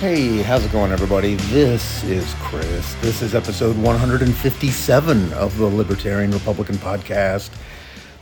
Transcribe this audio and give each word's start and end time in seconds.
Hey, 0.00 0.42
how's 0.42 0.64
it 0.64 0.70
going, 0.70 0.92
everybody? 0.92 1.34
This 1.34 2.04
is 2.04 2.32
Chris. 2.38 2.94
This 3.00 3.20
is 3.20 3.34
episode 3.34 3.76
157 3.76 5.32
of 5.32 5.58
the 5.58 5.66
Libertarian 5.66 6.30
Republican 6.30 6.76
Podcast. 6.76 7.50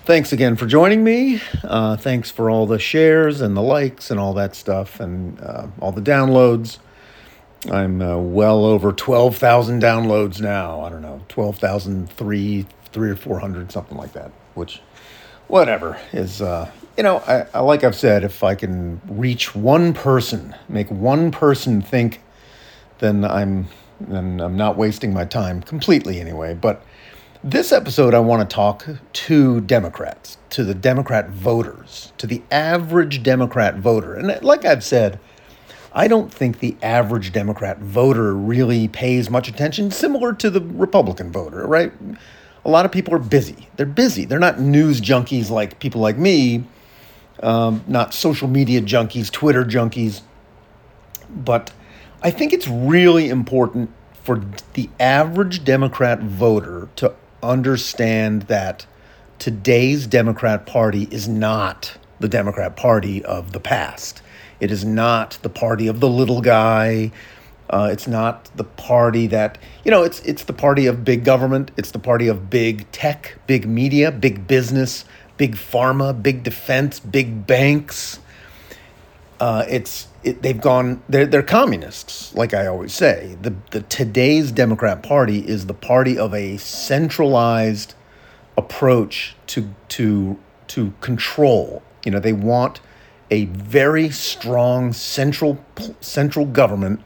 Thanks 0.07 0.33
again 0.33 0.57
for 0.57 0.65
joining 0.65 1.05
me. 1.05 1.43
Uh, 1.63 1.99
thanks 1.99 2.31
for 2.31 2.49
all 2.49 2.67
the 2.67 2.79
shares 2.79 3.43
and 3.43 3.55
the 3.55 3.61
likes 3.61 4.11
and 4.11 4.19
all 4.19 4.33
that 4.33 4.55
stuff 4.55 5.01
and 5.01 5.39
uh, 5.43 5.67
all 5.79 5.93
the 5.93 6.01
downloads. 6.01 6.79
I'm 7.71 8.01
uh, 8.01 8.17
well 8.17 8.65
over 8.65 8.91
12,000 8.91 9.83
downloads 9.83 10.41
now. 10.41 10.81
I 10.81 10.89
don't 10.89 11.03
know, 11.03 11.21
12,003, 11.29 12.65
three 12.91 13.11
or 13.11 13.17
400, 13.17 13.71
something 13.71 13.99
like 13.99 14.15
that, 14.15 14.31
which, 14.55 14.81
whatever, 15.47 16.01
is, 16.15 16.41
uh, 16.41 16.71
you 16.97 17.03
know, 17.03 17.19
I, 17.19 17.47
I, 17.55 17.61
like 17.61 17.85
I've 17.85 17.95
said, 17.95 18.25
if 18.25 18.43
I 18.43 18.55
can 18.55 19.01
reach 19.07 19.55
one 19.55 19.93
person, 19.93 20.55
make 20.69 20.91
one 20.91 21.31
person 21.31 21.83
think, 21.83 22.23
then 22.99 23.25
I'm, 23.25 23.67
then 24.01 24.41
I'm 24.41 24.57
not 24.57 24.77
wasting 24.77 25.13
my 25.13 25.25
time 25.25 25.63
completely 25.63 26.21
anyway. 26.21 26.55
But 26.55 26.83
this 27.45 27.71
episode, 27.71 28.15
I 28.15 28.19
want 28.21 28.49
to 28.49 28.55
talk 28.55 28.87
to 29.13 29.61
Democrats, 29.61 30.39
to 30.51 30.65
the 30.65 30.75
Democrat 30.75 31.29
voters, 31.29 32.13
to 32.19 32.27
the 32.27 32.43
average 32.51 33.23
Democrat 33.23 33.77
voter. 33.77 34.15
And 34.15 34.43
like 34.43 34.65
I've 34.65 34.83
said, 34.83 35.21
I 35.93 36.09
don't 36.09 36.33
think 36.33 36.59
the 36.59 36.77
average 36.83 37.33
Democrat 37.33 37.79
voter 37.79 38.35
really 38.35 38.89
pays 38.89 39.31
much 39.31 39.49
attention, 39.49 39.91
similar 39.91 40.33
to 40.35 40.51
the 40.51 40.61
Republican 40.61 41.31
voter, 41.31 41.67
right? 41.67 41.93
A 42.65 42.71
lot 42.71 42.85
of 42.85 42.93
people 42.93 43.15
are 43.15 43.19
busy. 43.19 43.69
They're 43.77 43.87
busy. 43.87 44.25
They're 44.25 44.39
not 44.39 44.61
news 44.61 45.01
junkies 45.01 45.51
like 45.51 45.79
people 45.79 46.01
like 46.01 46.19
me, 46.19 46.65
um, 47.43 47.85
not 47.87 48.15
social 48.15 48.49
media 48.49 48.81
junkies, 48.81 49.31
Twitter 49.31 49.65
junkies. 49.65 50.23
But 51.29 51.73
I 52.23 52.31
think 52.31 52.53
it's 52.53 52.69
really 52.69 53.29
important 53.29 53.91
for 54.23 54.43
the 54.75 54.89
average 54.99 55.65
Democrat 55.65 56.21
voter 56.21 56.89
to 56.97 57.15
understand 57.43 58.43
that 58.43 58.87
today's 59.39 60.07
Democrat 60.07 60.67
Party 60.67 61.09
is 61.11 61.29
not 61.29 61.97
the 62.21 62.29
Democrat 62.29 62.77
Party 62.77 63.25
of 63.25 63.53
the 63.53 63.61
past. 63.61 64.23
It 64.59 64.71
is 64.71 64.85
not 64.85 65.39
the 65.43 65.49
party 65.49 65.87
of 65.87 66.01
the 66.01 66.09
little 66.09 66.41
guy. 66.41 67.13
Uh, 67.69 67.89
it's 67.93 68.07
not 68.07 68.51
the 68.57 68.65
party 68.65 69.27
that 69.27 69.59
you 69.85 69.91
know. 69.91 70.03
It's 70.03 70.21
it's 70.21 70.45
the 70.45 70.53
party 70.53 70.87
of 70.87 71.05
big 71.05 71.25
government. 71.25 71.73
It's 71.77 71.91
the 71.91 71.99
party 71.99 72.29
of 72.29 72.49
big 72.49 72.91
tech, 72.93 73.39
big 73.47 73.67
media, 73.67 74.13
big 74.13 74.47
business, 74.47 75.05
big 75.37 75.55
pharma, 75.55 76.21
big 76.21 76.43
defense, 76.43 77.01
big 77.01 77.47
banks. 77.47 78.21
Uh, 79.39 79.65
it's 79.69 80.09
it, 80.23 80.43
they've 80.43 80.61
gone. 80.61 81.03
They're 81.09 81.27
they're 81.27 81.43
communists, 81.43 82.35
like 82.35 82.55
I 82.55 82.67
always 82.67 82.93
say. 82.93 83.37
The 83.43 83.55
the 83.71 83.83
today's 83.83 84.51
Democrat 84.51 85.03
Party 85.03 85.47
is 85.47 85.67
the 85.67 85.75
party 85.75 86.19
of 86.19 86.35
a 86.35 86.57
centralized 86.57 87.95
approach 88.57 89.37
to 89.49 89.75
to 89.91 90.39
to 90.69 90.93
control. 91.01 91.83
You 92.05 92.13
know, 92.13 92.21
they 92.21 92.33
want 92.33 92.81
a 93.31 93.47
very 93.47 94.11
strong 94.11 94.93
central 94.93 95.59
central 96.01 96.47
government 96.47 97.03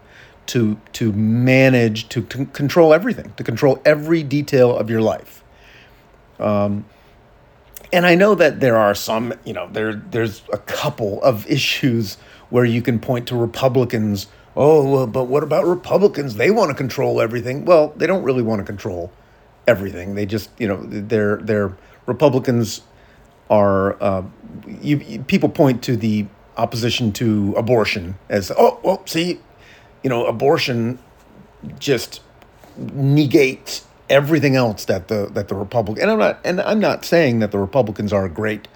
to 0.47 0.79
to 0.93 1.13
manage 1.13 2.09
to, 2.11 2.23
to 2.23 2.47
control 2.47 2.93
everything, 2.93 3.33
to 3.37 3.45
control 3.45 3.81
every 3.85 4.23
detail 4.23 4.77
of 4.77 4.91
your 4.91 5.01
life. 5.03 5.43
Um, 6.39 6.85
and 7.93 8.07
I 8.07 8.15
know 8.15 8.35
that 8.35 8.61
there 8.61 8.77
are 8.77 8.95
some, 8.95 9.35
you 9.45 9.53
know, 9.53 9.69
there 9.73 9.95
there's 9.95 10.43
a 10.53 10.59
couple 10.59 11.23
of 11.23 11.49
issues 11.51 12.17
where 12.51 12.65
you 12.65 12.83
can 12.83 12.99
point 12.99 13.29
to 13.29 13.37
Republicans. 13.37 14.27
Oh, 14.57 14.89
well, 14.89 15.07
but 15.07 15.25
what 15.25 15.43
about 15.43 15.65
Republicans? 15.65 16.35
They 16.35 16.51
want 16.51 16.71
to 16.71 16.75
control 16.75 17.21
everything. 17.21 17.65
Well, 17.65 17.93
they 17.97 18.07
don't 18.07 18.23
really 18.23 18.43
want 18.43 18.61
to 18.61 18.65
control 18.65 19.13
everything. 19.67 20.15
They 20.15 20.27
just, 20.27 20.51
you 20.59 20.69
know, 20.69 20.83
they're 20.83 21.37
they're 21.37 21.77
Republicans 22.07 22.83
are 23.49 24.01
uh, 24.03 24.23
you, 24.67 24.99
you, 24.99 25.23
people 25.23 25.49
point 25.49 25.83
to 25.83 25.97
the 25.97 26.27
opposition 26.57 27.13
to 27.13 27.55
abortion 27.57 28.19
as 28.29 28.53
oh 28.57 28.79
well 28.83 29.03
see 29.07 29.41
you 30.03 30.11
know 30.11 30.27
abortion 30.27 30.99
just 31.79 32.21
negates 32.77 33.87
everything 34.11 34.57
else 34.57 34.85
that 34.85 35.09
the 35.09 35.31
that 35.33 35.49
the 35.49 35.55
republican 35.55 36.03
and 36.03 36.11
I'm 36.11 36.19
not 36.19 36.41
and 36.45 36.61
I'm 36.61 36.81
not 36.81 37.05
saying 37.05 37.39
that 37.39 37.51
the 37.51 37.59
Republicans 37.59 38.13
are 38.13 38.29
great 38.29 38.69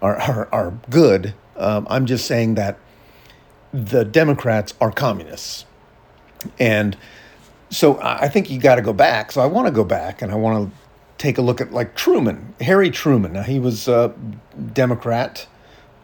are 0.00 0.16
are, 0.18 0.48
are 0.52 0.78
good 0.88 1.34
um, 1.56 1.86
I'm 1.90 2.06
just 2.06 2.26
saying 2.26 2.54
that 2.54 2.78
the 3.72 4.04
Democrats 4.04 4.74
are 4.80 4.90
communists 4.90 5.66
and 6.58 6.96
so 7.70 8.00
I 8.00 8.28
think 8.28 8.48
you 8.48 8.58
got 8.58 8.76
to 8.76 8.82
go 8.82 8.94
back 8.94 9.32
so 9.32 9.42
I 9.42 9.46
want 9.46 9.66
to 9.66 9.72
go 9.72 9.84
back 9.84 10.22
and 10.22 10.32
I 10.32 10.36
want 10.36 10.70
to 10.70 10.78
take 11.18 11.36
a 11.36 11.42
look 11.42 11.60
at 11.60 11.72
like 11.72 11.94
Truman, 11.94 12.54
Harry 12.60 12.90
Truman. 12.90 13.34
Now, 13.34 13.42
he 13.42 13.58
was 13.58 13.88
a 13.88 14.14
Democrat. 14.72 15.46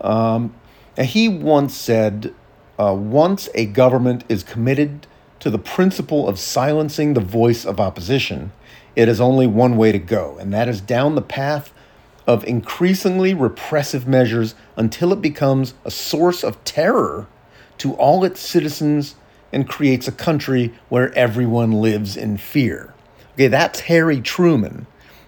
Um, 0.00 0.54
and 0.96 1.06
he 1.06 1.28
once 1.28 1.74
said, 1.74 2.34
uh, 2.78 2.94
once 2.94 3.48
a 3.54 3.66
government 3.66 4.24
is 4.28 4.42
committed 4.42 5.06
to 5.44 5.50
the 5.50 5.58
principle 5.58 6.26
of 6.26 6.38
silencing 6.38 7.12
the 7.12 7.20
voice 7.20 7.66
of 7.66 7.78
opposition, 7.78 8.50
it 8.96 9.10
is 9.10 9.20
only 9.20 9.46
one 9.46 9.76
way 9.76 9.92
to 9.92 9.98
go, 9.98 10.38
and 10.38 10.54
that 10.54 10.68
is 10.68 10.80
down 10.80 11.16
the 11.16 11.20
path 11.20 11.70
of 12.26 12.42
increasingly 12.44 13.34
repressive 13.34 14.08
measures 14.08 14.54
until 14.74 15.12
it 15.12 15.20
becomes 15.20 15.74
a 15.84 15.90
source 15.90 16.42
of 16.42 16.64
terror 16.64 17.26
to 17.76 17.92
all 17.96 18.24
its 18.24 18.40
citizens 18.40 19.16
and 19.52 19.68
creates 19.68 20.08
a 20.08 20.12
country 20.12 20.72
where 20.88 21.12
everyone 21.12 21.72
lives 21.72 22.16
in 22.16 22.38
fear. 22.38 22.94
Okay, 23.34 23.48
that's 23.48 23.80
Harry 23.80 24.22
Truman 24.22 24.86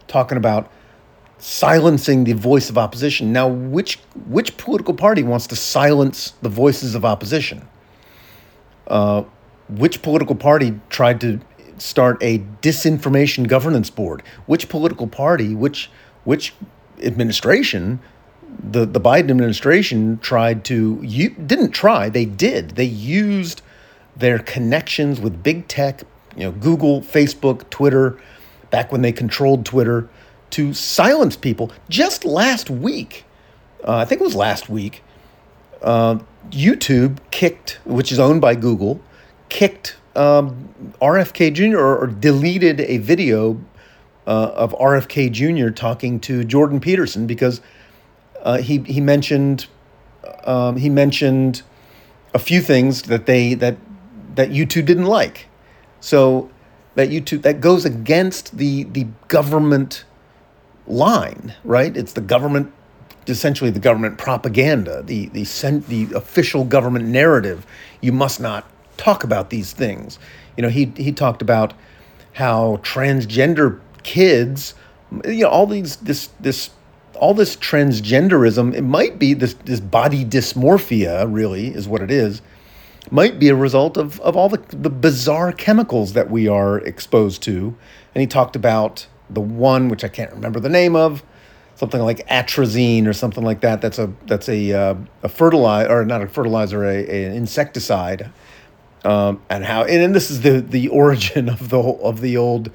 talking 0.09 0.39
about 0.39 0.73
silencing 1.37 2.25
the 2.25 2.33
voice 2.33 2.71
of 2.71 2.79
opposition. 2.79 3.35
Now, 3.35 3.49
which 3.49 3.99
which 4.27 4.57
political 4.57 4.95
party 4.95 5.23
wants 5.23 5.47
to 5.49 5.57
silence 5.57 6.33
the 6.41 6.49
voices 6.49 6.95
of 6.95 7.05
opposition? 7.05 7.69
Uh, 8.87 9.25
which 9.69 10.03
political 10.03 10.35
party 10.35 10.79
tried 10.89 11.21
to 11.21 11.41
start 11.79 12.19
a 12.23 12.39
disinformation 12.63 13.47
governance 13.49 13.91
board? 13.91 14.23
Which 14.47 14.69
political 14.69 15.07
party, 15.07 15.55
which 15.55 15.91
which 16.25 16.55
administration, 17.03 18.01
the 18.63 18.87
the 18.87 19.01
Biden 19.01 19.31
administration 19.31 20.19
tried 20.19 20.65
to 20.67 21.01
you 21.03 21.31
didn't 21.31 21.73
try, 21.73 22.09
they 22.09 22.25
did. 22.25 22.71
They 22.71 22.85
used 22.85 23.63
their 24.17 24.39
connections 24.39 25.21
with 25.21 25.43
big 25.43 25.69
tech, 25.69 26.03
you 26.37 26.45
know, 26.45 26.53
Google, 26.53 27.03
Facebook, 27.03 27.69
Twitter, 27.71 28.19
back 28.71 28.91
when 28.91 29.03
they 29.03 29.13
controlled 29.13 29.67
Twitter, 29.67 30.09
to 30.51 30.73
silence 30.73 31.37
people. 31.37 31.71
Just 31.89 32.25
last 32.25 32.71
week, 32.71 33.25
uh, 33.87 33.97
I 33.97 34.05
think 34.05 34.21
it 34.21 34.25
was 34.25 34.35
last 34.35 34.69
week, 34.69 35.03
uh, 35.83 36.19
YouTube 36.51 37.19
kicked, 37.31 37.79
which 37.85 38.11
is 38.11 38.19
owned 38.19 38.41
by 38.41 38.55
Google, 38.55 39.01
kicked 39.49 39.97
um, 40.15 40.69
RFK 41.01 41.53
Jr. 41.53 41.79
Or, 41.79 41.99
or, 41.99 42.07
deleted 42.07 42.81
a 42.81 42.99
video 42.99 43.61
uh, 44.27 44.53
of 44.55 44.73
RFK 44.73 45.31
Jr. 45.31 45.71
talking 45.71 46.19
to 46.21 46.43
Jordan 46.43 46.81
Peterson 46.81 47.27
because 47.27 47.61
uh, 48.43 48.59
he 48.59 48.79
he 48.79 49.01
mentioned 49.01 49.67
um, 50.45 50.77
he 50.77 50.89
mentioned 50.89 51.63
a 52.33 52.39
few 52.39 52.61
things 52.61 53.03
that 53.03 53.27
they 53.27 53.55
that 53.55 53.77
that 54.35 54.51
YouTube 54.51 54.87
didn't 54.87 55.07
like. 55.07 55.49
So 56.01 56.51
that 56.95 57.11
YouTube 57.11 57.43
that 57.43 57.61
goes 57.61 57.85
against 57.85 58.57
the 58.57 58.85
the 58.85 59.07
government 59.29 60.05
line, 60.87 61.55
right? 61.65 61.97
It's 61.97 62.13
the 62.13 62.21
government 62.21 62.73
essentially 63.29 63.71
the 63.71 63.81
government 63.81 64.19
propaganda, 64.19 65.03
the 65.03 65.29
the 65.29 65.45
the 65.89 66.15
official 66.15 66.65
government 66.65 67.07
narrative. 67.07 67.67
You 68.01 68.13
must 68.13 68.41
not 68.41 68.71
talk 68.97 69.25
about 69.25 69.51
these 69.51 69.73
things. 69.73 70.19
You 70.57 70.63
know, 70.63 70.69
he 70.69 70.93
he 70.97 71.13
talked 71.13 71.43
about 71.43 71.75
how 72.35 72.77
transgender 72.83 73.81
kids, 74.03 74.75
you 75.25 75.43
know, 75.43 75.49
all 75.49 75.67
these 75.67 75.97
this 75.97 76.29
this 76.41 76.71
all 77.15 77.35
this 77.35 77.57
transgenderism. 77.57 78.75
It 78.75 78.83
might 78.83 79.19
be 79.19 79.35
this 79.35 79.55
this 79.65 79.81
body 79.81 80.25
dysmorphia. 80.25 81.27
Really, 81.33 81.69
is 81.69 81.89
what 81.89 82.03
it 82.03 82.11
is 82.11 82.43
might 83.11 83.39
be 83.39 83.49
a 83.49 83.55
result 83.55 83.97
of, 83.97 84.21
of 84.21 84.37
all 84.37 84.49
the, 84.49 84.59
the 84.77 84.91
bizarre 84.91 85.53
chemicals 85.53 86.13
that 86.15 86.31
we 86.31 86.49
are 86.49 86.79
exposed 86.81 87.43
to. 87.45 87.77
And 88.15 88.21
he 88.21 88.27
talked 88.27 88.57
about 88.57 89.07
the 89.31 89.41
one, 89.41 89.89
which 89.89 90.05
I 90.05 90.09
can't 90.09 90.33
remember 90.33 90.61
the 90.61 90.69
name 90.69 90.97
of, 90.97 91.23
something 91.75 92.01
like 92.01 92.27
atrazine 92.29 93.07
or 93.07 93.13
something 93.13 93.45
like 93.45 93.61
that. 93.61 93.81
That's 93.81 93.99
a 93.99 94.13
that's 94.27 94.49
a 94.49 94.73
uh, 94.73 94.95
a 95.23 95.29
fertilizer 95.29 95.91
or 95.91 96.05
not 96.05 96.23
a 96.23 96.29
fertilizer, 96.29 96.85
a, 96.85 96.95
a 96.95 97.25
an 97.27 97.33
insecticide. 97.33 98.31
Um, 99.05 99.41
and 99.49 99.65
how 99.65 99.83
and, 99.85 100.03
and 100.03 100.15
this 100.15 100.31
is 100.31 100.43
the 100.43 100.61
the 100.61 100.89
origin 100.89 101.49
of 101.57 101.69
the 101.69 101.79
of 101.79 102.21
the 102.21 102.37
old 102.37 102.71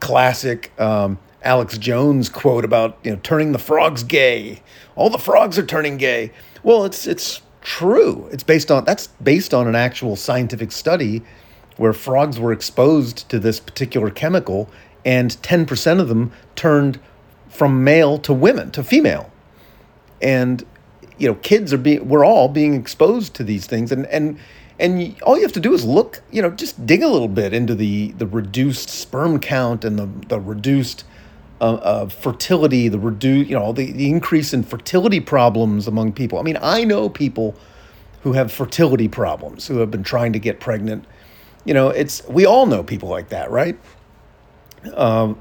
classic 0.00 0.72
um, 0.80 1.18
Alex 1.42 1.78
Jones 1.78 2.28
quote 2.28 2.64
about 2.64 2.98
you 3.02 3.12
know 3.12 3.20
turning 3.22 3.52
the 3.52 3.58
frogs 3.58 4.02
gay. 4.02 4.62
All 4.96 5.10
the 5.10 5.18
frogs 5.18 5.58
are 5.58 5.66
turning 5.66 5.96
gay. 5.96 6.32
Well, 6.62 6.84
it's 6.84 7.06
it's 7.06 7.42
true. 7.60 8.28
It's 8.30 8.42
based 8.42 8.70
on 8.70 8.84
that's 8.84 9.08
based 9.22 9.52
on 9.52 9.66
an 9.66 9.74
actual 9.74 10.16
scientific 10.16 10.72
study 10.72 11.22
where 11.76 11.92
frogs 11.92 12.38
were 12.38 12.52
exposed 12.52 13.28
to 13.28 13.38
this 13.38 13.58
particular 13.58 14.08
chemical 14.08 14.70
and 15.04 15.30
10% 15.42 16.00
of 16.00 16.08
them 16.08 16.32
turned 16.54 17.00
from 17.48 17.84
male 17.84 18.16
to 18.18 18.32
women 18.32 18.70
to 18.70 18.82
female. 18.82 19.30
And 20.22 20.64
you 21.18 21.28
know, 21.28 21.34
kids 21.36 21.72
are 21.72 21.78
being 21.78 22.08
we're 22.08 22.24
all 22.24 22.48
being 22.48 22.74
exposed 22.74 23.34
to 23.34 23.44
these 23.44 23.66
things 23.66 23.92
and 23.92 24.06
and 24.06 24.38
and 24.78 25.20
all 25.22 25.36
you 25.36 25.42
have 25.42 25.52
to 25.52 25.60
do 25.60 25.72
is 25.72 25.84
look, 25.84 26.22
you 26.30 26.42
know, 26.42 26.50
just 26.50 26.84
dig 26.86 27.02
a 27.02 27.08
little 27.08 27.28
bit 27.28 27.52
into 27.52 27.74
the 27.74 28.12
the 28.12 28.26
reduced 28.26 28.88
sperm 28.90 29.38
count 29.38 29.84
and 29.84 29.98
the 29.98 30.08
the 30.28 30.40
reduced 30.40 31.04
uh, 31.60 31.74
uh, 31.74 32.08
fertility, 32.08 32.88
the 32.88 32.98
reduce, 32.98 33.48
you 33.48 33.58
know, 33.58 33.72
the, 33.72 33.92
the 33.92 34.10
increase 34.10 34.52
in 34.52 34.62
fertility 34.62 35.20
problems 35.20 35.86
among 35.86 36.12
people. 36.12 36.38
I 36.38 36.42
mean, 36.42 36.58
I 36.60 36.84
know 36.84 37.08
people 37.08 37.54
who 38.22 38.32
have 38.32 38.50
fertility 38.50 39.06
problems 39.06 39.66
who 39.68 39.78
have 39.78 39.90
been 39.90 40.02
trying 40.02 40.32
to 40.32 40.38
get 40.38 40.58
pregnant. 40.58 41.04
You 41.64 41.74
know, 41.74 41.90
it's 41.90 42.26
we 42.28 42.44
all 42.44 42.66
know 42.66 42.82
people 42.82 43.08
like 43.08 43.28
that, 43.28 43.50
right? 43.50 43.78
Um, 44.94 45.40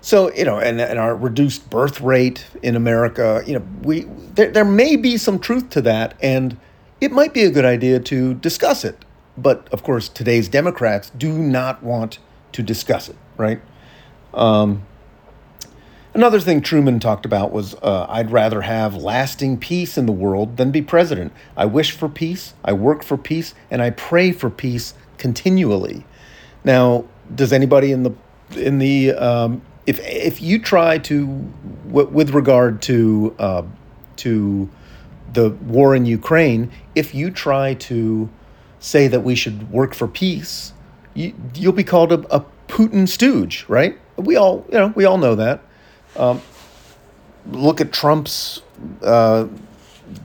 so 0.00 0.32
you 0.32 0.44
know, 0.44 0.58
and, 0.58 0.80
and 0.80 0.98
our 0.98 1.16
reduced 1.16 1.68
birth 1.70 2.00
rate 2.00 2.46
in 2.62 2.76
America, 2.76 3.42
you 3.46 3.54
know, 3.54 3.66
we 3.82 4.02
there, 4.34 4.50
there 4.50 4.64
may 4.64 4.96
be 4.96 5.16
some 5.16 5.38
truth 5.38 5.70
to 5.70 5.80
that, 5.82 6.14
and 6.20 6.56
it 7.00 7.12
might 7.12 7.32
be 7.32 7.44
a 7.44 7.50
good 7.50 7.64
idea 7.64 8.00
to 8.00 8.34
discuss 8.34 8.84
it. 8.84 9.04
But 9.36 9.68
of 9.72 9.82
course, 9.82 10.08
today's 10.08 10.48
Democrats 10.48 11.10
do 11.10 11.32
not 11.32 11.82
want 11.82 12.18
to 12.52 12.62
discuss 12.62 13.08
it, 13.08 13.16
right? 13.36 13.60
Um, 14.34 14.84
another 16.12 16.40
thing 16.40 16.60
Truman 16.60 16.98
talked 16.98 17.24
about 17.24 17.52
was 17.52 17.74
uh, 17.76 18.06
I'd 18.08 18.32
rather 18.32 18.62
have 18.62 18.96
lasting 18.96 19.58
peace 19.58 19.96
in 19.96 20.06
the 20.06 20.12
world 20.12 20.56
than 20.56 20.72
be 20.72 20.82
president. 20.82 21.32
I 21.56 21.66
wish 21.66 21.92
for 21.92 22.08
peace, 22.08 22.54
I 22.64 22.72
work 22.72 23.04
for 23.04 23.16
peace, 23.16 23.54
and 23.70 23.80
I 23.80 23.90
pray 23.90 24.32
for 24.32 24.50
peace 24.50 24.94
continually. 25.18 26.04
Now, 26.64 27.04
does 27.32 27.52
anybody 27.52 27.92
in 27.92 28.02
the 28.02 28.12
in 28.56 28.78
the 28.78 29.12
um, 29.12 29.62
if 29.86 30.00
if 30.00 30.42
you 30.42 30.58
try 30.58 30.98
to 30.98 31.26
w- 31.86 32.08
with 32.08 32.30
regard 32.30 32.82
to 32.82 33.34
uh, 33.38 33.62
to 34.16 34.68
the 35.32 35.50
war 35.50 35.94
in 35.94 36.06
Ukraine, 36.06 36.70
if 36.94 37.14
you 37.14 37.30
try 37.30 37.74
to 37.74 38.28
say 38.80 39.08
that 39.08 39.20
we 39.20 39.34
should 39.34 39.70
work 39.70 39.94
for 39.94 40.08
peace, 40.08 40.72
you, 41.14 41.34
you'll 41.54 41.72
be 41.72 41.84
called 41.84 42.12
a, 42.12 42.34
a 42.34 42.44
Putin 42.68 43.08
stooge, 43.08 43.64
right? 43.68 43.98
We 44.16 44.36
all, 44.36 44.64
you 44.68 44.78
know, 44.78 44.92
we 44.94 45.04
all 45.04 45.18
know 45.18 45.34
that. 45.34 45.60
Um, 46.16 46.40
look 47.50 47.80
at 47.80 47.92
Trump's 47.92 48.62
uh, 49.02 49.48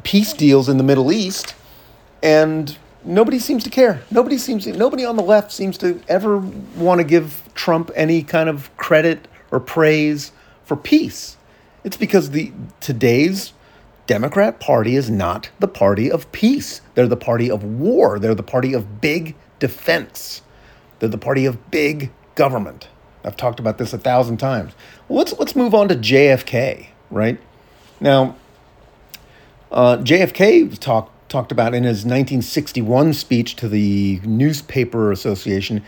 peace 0.04 0.34
deals 0.34 0.70
in 0.70 0.78
the 0.78 0.84
Middle 0.84 1.12
East, 1.12 1.56
and 2.22 2.78
nobody 3.04 3.40
seems 3.40 3.64
to 3.64 3.70
care. 3.70 4.02
Nobody 4.12 4.38
seems, 4.38 4.66
nobody 4.68 5.06
on 5.06 5.16
the 5.16 5.24
left 5.24 5.52
seems 5.52 5.78
to 5.80 6.02
ever 6.08 6.38
want 6.76 7.00
to 7.00 7.04
give 7.04 7.44
Trump 7.54 7.92
any 7.96 8.24
kind 8.24 8.50
of 8.50 8.76
credit 8.78 9.28
or 9.52 9.60
praise 9.60 10.32
for 10.66 10.76
peace. 10.76 11.38
It's 11.84 11.98
because 11.98 12.32
the 12.32 12.52
today's 12.80 13.54
Democrat 14.06 14.60
Party 14.60 14.96
is 14.96 15.10
not 15.10 15.50
the 15.60 15.68
party 15.68 16.12
of 16.12 16.30
peace. 16.32 16.82
They're 16.94 17.08
the 17.08 17.16
party 17.16 17.50
of 17.50 17.64
war. 17.64 18.20
They're 18.20 18.36
the 18.36 18.44
party 18.44 18.74
of 18.74 19.00
big 19.00 19.36
defense. 19.60 20.42
They're 21.00 21.10
the 21.10 21.18
party 21.18 21.46
of 21.46 21.72
big 21.72 22.12
government. 22.36 22.90
I've 23.24 23.38
talked 23.38 23.60
about 23.60 23.78
this 23.78 23.94
a 23.94 23.98
thousand 23.98 24.38
times. 24.38 24.74
Well, 25.08 25.20
let's 25.20 25.34
let's 25.40 25.56
move 25.56 25.74
on 25.74 25.88
to 25.88 25.96
JFK, 25.96 26.88
right? 27.10 27.40
Now, 28.02 28.36
uh, 29.72 29.98
JFK 29.98 30.78
talked 30.80 31.14
talked 31.30 31.52
about 31.52 31.74
in 31.74 31.84
his 31.84 32.06
1961 32.06 33.14
speech 33.14 33.56
to 33.56 33.68
the 33.68 34.20
Newspaper 34.24 35.12
Association. 35.12 35.84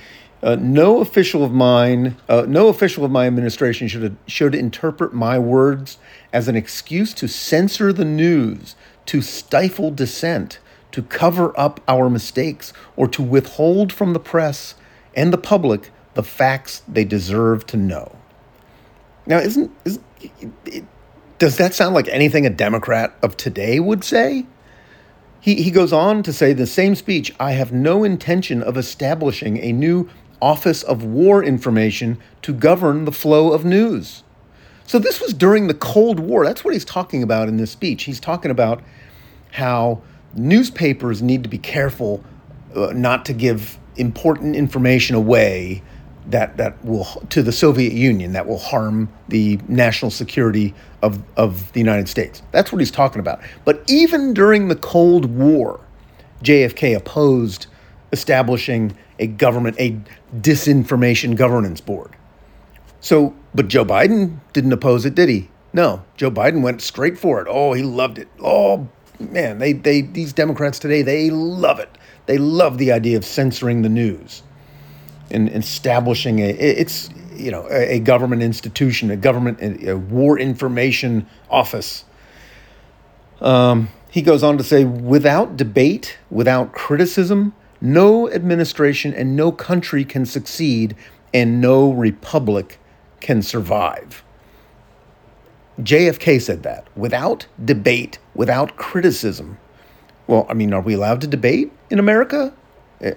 Uh, 0.46 0.56
no 0.62 1.02
official 1.02 1.44
of 1.44 1.52
mine, 1.52 2.16
uh, 2.30 2.46
no 2.48 2.68
official 2.68 3.04
of 3.04 3.10
my 3.10 3.26
administration 3.26 3.88
should 3.88 4.16
should 4.28 4.54
interpret 4.54 5.12
my 5.12 5.40
words 5.40 5.98
as 6.32 6.48
an 6.48 6.56
excuse 6.56 7.16
to 7.16 7.28
censor 7.28 7.92
the 7.92 8.06
news, 8.06 8.76
to 9.08 9.24
stifle 9.24 9.90
dissent, 9.90 10.60
to 10.92 11.02
cover 11.02 11.60
up 11.60 11.82
our 11.88 12.12
mistakes, 12.12 12.74
or 12.96 13.08
to 13.08 13.24
withhold 13.24 13.92
from 13.92 14.14
the 14.14 14.20
press 14.20 14.76
and 15.16 15.34
the 15.34 15.38
public 15.40 15.90
the 16.14 16.22
facts 16.22 16.84
they 16.88 17.04
deserve 17.04 17.66
to 17.66 17.76
know. 17.76 18.16
Now, 19.26 19.40
isn't, 19.40 19.72
isn't 19.84 20.88
does 21.40 21.58
that 21.58 21.74
sound 21.74 21.96
like 21.96 22.08
anything 22.10 22.46
a 22.46 22.52
Democrat 22.52 23.16
of 23.24 23.36
today 23.36 23.80
would 23.80 24.04
say? 24.04 24.46
He, 25.42 25.62
he 25.62 25.72
goes 25.72 25.94
on 25.94 26.24
to 26.24 26.34
say 26.34 26.54
the 26.54 26.66
same 26.68 26.96
speech 26.96 27.34
I 27.40 27.52
have 27.54 27.72
no 27.72 28.04
intention 28.04 28.62
of 28.64 28.78
establishing 28.78 29.58
a 29.58 29.72
new 29.72 30.10
Office 30.46 30.84
of 30.84 31.04
War 31.04 31.44
Information 31.44 32.20
to 32.44 32.54
govern 32.54 33.06
the 33.06 33.12
flow 33.12 33.52
of 33.52 33.66
news. 33.66 34.22
So 34.86 35.00
this 35.00 35.20
was 35.20 35.34
during 35.34 35.66
the 35.66 35.74
Cold 35.74 36.20
War. 36.20 36.46
That's 36.46 36.64
what 36.64 36.76
he's 36.76 36.86
talking 36.86 37.24
about 37.24 37.48
in 37.48 37.58
this 37.58 37.72
speech. 37.72 38.04
He's 38.04 38.20
talking 38.20 38.52
about 38.52 38.84
how 39.54 40.04
newspapers 40.36 41.24
need 41.24 41.42
to 41.42 41.50
be 41.50 41.58
careful 41.58 42.24
uh, 42.76 42.94
not 42.94 43.26
to 43.26 43.34
give 43.34 43.80
important 43.98 44.56
information 44.56 45.16
away 45.16 45.82
that 46.28 46.58
that 46.58 46.84
will 46.86 47.06
to 47.30 47.42
the 47.42 47.52
Soviet 47.52 47.94
Union 47.94 48.34
that 48.34 48.46
will 48.46 48.60
harm 48.60 49.10
the 49.30 49.60
national 49.68 50.12
security 50.12 50.76
of 51.02 51.24
of 51.38 51.72
the 51.74 51.80
United 51.80 52.08
States. 52.08 52.44
That's 52.52 52.72
what 52.72 52.80
he's 52.80 52.92
talking 52.92 53.20
about. 53.20 53.42
But 53.64 53.84
even 53.88 54.36
during 54.36 54.68
the 54.68 54.76
Cold 54.76 55.26
War, 55.26 55.80
JFK 56.44 56.96
opposed 56.96 57.66
establishing 58.12 58.96
a 59.20 59.28
government, 59.28 59.78
a 59.80 59.98
disinformation 60.38 61.36
governance 61.36 61.82
board. 61.82 62.16
So, 63.00 63.36
but 63.54 63.68
Joe 63.68 63.86
Biden 63.86 64.40
didn't 64.54 64.74
oppose 64.74 65.06
it, 65.06 65.16
did 65.16 65.30
he? 65.30 65.50
No, 65.74 66.04
Joe 66.18 66.32
Biden 66.32 66.62
went 66.62 66.82
straight 66.82 67.18
for 67.18 67.42
it. 67.42 67.48
Oh, 67.50 67.74
he 67.74 67.84
loved 67.84 68.18
it. 68.18 68.28
Oh, 68.42 68.88
man, 69.20 69.60
they, 69.60 69.74
they 69.74 70.02
these 70.02 70.34
Democrats 70.34 70.80
today, 70.80 71.02
they 71.02 71.30
love 71.30 71.80
it. 71.80 71.90
They 72.26 72.38
love 72.38 72.78
the 72.78 72.92
idea 72.92 73.18
of 73.18 73.26
censoring 73.26 73.82
the 73.82 73.90
news 73.90 74.42
and 75.32 75.50
establishing 75.50 76.40
a 76.40 76.50
it's 76.50 77.10
you 77.36 77.52
know 77.52 77.68
a, 77.70 77.96
a 77.96 78.00
government 78.00 78.42
institution, 78.42 79.12
a 79.12 79.18
government 79.18 79.84
a 79.88 79.98
war 79.98 80.40
information 80.40 81.28
office. 81.50 82.06
Um, 83.42 83.90
he 84.10 84.22
goes 84.22 84.44
on 84.44 84.58
to 84.58 84.64
say, 84.64 84.86
without 84.86 85.58
debate, 85.58 86.18
without 86.30 86.72
criticism, 86.72 87.54
no 87.94 88.30
administration 88.32 89.14
and 89.14 89.36
no 89.36 89.52
country 89.52 90.04
can 90.06 90.26
succeed, 90.26 90.96
and 91.34 91.62
no 91.62 91.92
republic 91.92 92.80
can 93.20 93.42
survive. 93.42 94.24
JFK 95.80 96.42
said 96.42 96.64
that 96.64 96.88
without 96.96 97.48
debate, 97.64 98.20
without 98.34 98.78
criticism. 98.78 99.58
Well, 100.28 100.46
I 100.50 100.54
mean, 100.54 100.74
are 100.74 100.82
we 100.82 100.94
allowed 100.94 101.22
to 101.22 101.28
debate 101.28 101.72
in 101.90 102.00
America? 102.00 102.54
Eh, 103.02 103.14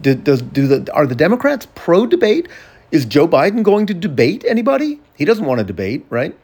does, 0.00 0.42
do 0.42 0.66
the, 0.66 0.92
are 0.94 1.06
the 1.06 1.14
Democrats 1.14 1.66
pro 1.74 2.06
debate? 2.06 2.48
Is 2.90 3.04
Joe 3.04 3.28
Biden 3.28 3.62
going 3.62 3.86
to 3.86 3.94
debate 3.94 4.44
anybody? 4.46 5.00
He 5.16 5.24
doesn't 5.24 5.44
want 5.44 5.58
to 5.58 5.64
debate, 5.64 6.04
right? 6.10 6.36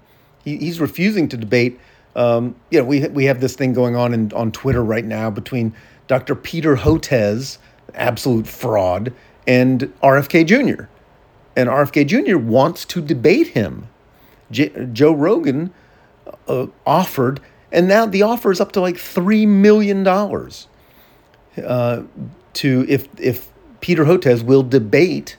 He, 0.44 0.56
he's 0.56 0.80
refusing 0.80 1.28
to 1.28 1.36
debate. 1.36 1.78
Um, 2.16 2.56
you 2.70 2.78
know, 2.78 2.84
we, 2.84 3.06
we 3.08 3.24
have 3.24 3.40
this 3.40 3.54
thing 3.54 3.72
going 3.72 3.96
on 3.96 4.12
in, 4.14 4.32
on 4.32 4.52
Twitter 4.52 4.82
right 4.82 5.04
now 5.04 5.30
between 5.30 5.74
Dr. 6.08 6.34
Peter 6.34 6.76
Hotez, 6.76 7.58
absolute 7.94 8.46
fraud, 8.46 9.12
and 9.46 9.92
RFK 10.02 10.46
Jr. 10.46 10.84
And 11.54 11.68
RFK 11.68 12.06
Jr. 12.06 12.38
wants 12.38 12.84
to 12.86 13.00
debate 13.00 13.48
him. 13.48 13.88
J- 14.50 14.88
Joe 14.92 15.12
Rogan 15.12 15.72
uh, 16.48 16.66
offered, 16.86 17.40
and 17.70 17.86
now 17.86 18.06
the 18.06 18.22
offer 18.22 18.50
is 18.50 18.60
up 18.60 18.72
to 18.72 18.80
like 18.80 18.96
$3 18.96 19.46
million 19.46 20.06
uh, 20.06 22.02
to 22.54 22.86
if, 22.88 23.08
if 23.20 23.50
Peter 23.80 24.04
Hotez 24.04 24.42
will 24.42 24.62
debate 24.62 25.36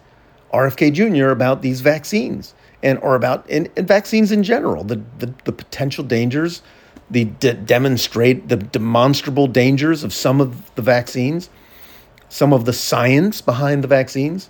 RFK 0.54 0.94
Jr. 0.94 1.30
about 1.30 1.62
these 1.62 1.82
vaccines 1.82 2.54
and 2.82 2.98
or 3.00 3.16
about 3.16 3.46
and, 3.50 3.70
and 3.76 3.88
vaccines 3.88 4.32
in 4.32 4.44
general, 4.44 4.84
the, 4.84 5.02
the, 5.18 5.34
the 5.46 5.52
potential 5.52 6.04
dangers 6.04 6.62
the 7.10 7.26
de- 7.26 7.54
demonstrate 7.54 8.48
the 8.50 8.58
demonstrable 8.58 9.48
dangers 9.48 10.04
of 10.04 10.14
some 10.14 10.40
of 10.40 10.74
the 10.76 10.82
vaccines, 10.82 11.50
some 12.30 12.54
of 12.54 12.66
the 12.66 12.74
science 12.74 13.42
behind 13.42 13.84
the 13.84 13.88
vaccines. 13.88 14.50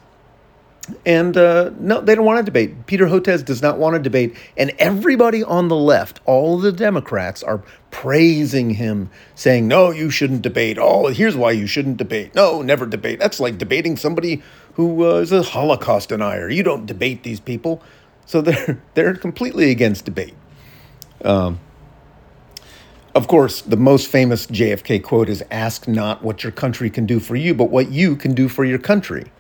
And 1.06 1.38
uh, 1.38 1.72
no, 1.80 2.02
they 2.02 2.16
don't 2.16 2.26
want 2.26 2.40
to 2.40 2.44
debate. 2.44 2.88
Peter 2.88 3.06
Hotez 3.06 3.46
does 3.46 3.62
not 3.62 3.78
want 3.78 3.96
to 3.96 4.00
debate. 4.02 4.36
And 4.58 4.72
everybody 4.80 5.44
on 5.44 5.68
the 5.68 5.76
left, 5.76 6.20
all 6.26 6.58
the 6.58 6.72
Democrats, 6.72 7.44
are 7.44 7.64
praising 7.92 8.72
him, 8.72 9.10
saying, 9.36 9.68
No, 9.68 9.92
you 9.92 10.10
shouldn't 10.10 10.42
debate. 10.42 10.78
Oh, 10.80 11.08
here's 11.08 11.36
why 11.36 11.52
you 11.52 11.68
shouldn't 11.68 11.98
debate. 11.98 12.34
No, 12.34 12.62
never 12.64 12.88
debate. 12.88 13.20
That's 13.20 13.40
like 13.40 13.58
debating 13.60 13.98
somebody 13.98 14.42
who 14.74 15.06
uh, 15.06 15.16
is 15.16 15.32
a 15.32 15.44
Holocaust 15.44 16.10
denier. 16.10 16.50
You 16.50 16.64
don't 16.64 16.86
debate 16.86 17.24
these 17.24 17.40
people. 17.40 17.84
So 18.26 18.42
they're, 18.42 18.82
they're 18.96 19.16
completely 19.16 19.72
against 19.72 20.06
debate. 20.06 20.34
Um, 21.24 21.60
Of 23.16 23.28
course, 23.28 23.62
the 23.62 23.78
most 23.78 24.08
famous 24.08 24.46
JFK 24.48 25.02
quote 25.04 25.30
is 25.30 25.44
Ask 25.50 25.88
not 25.88 26.24
what 26.24 26.44
your 26.44 26.52
country 26.52 26.90
can 26.90 27.06
do 27.06 27.20
for 27.20 27.36
you, 27.36 27.54
but 27.54 27.72
what 27.72 27.92
you 27.92 28.16
can 28.16 28.36
do 28.36 28.48
for 28.48 28.64
your 28.64 28.78
country. 28.78 29.32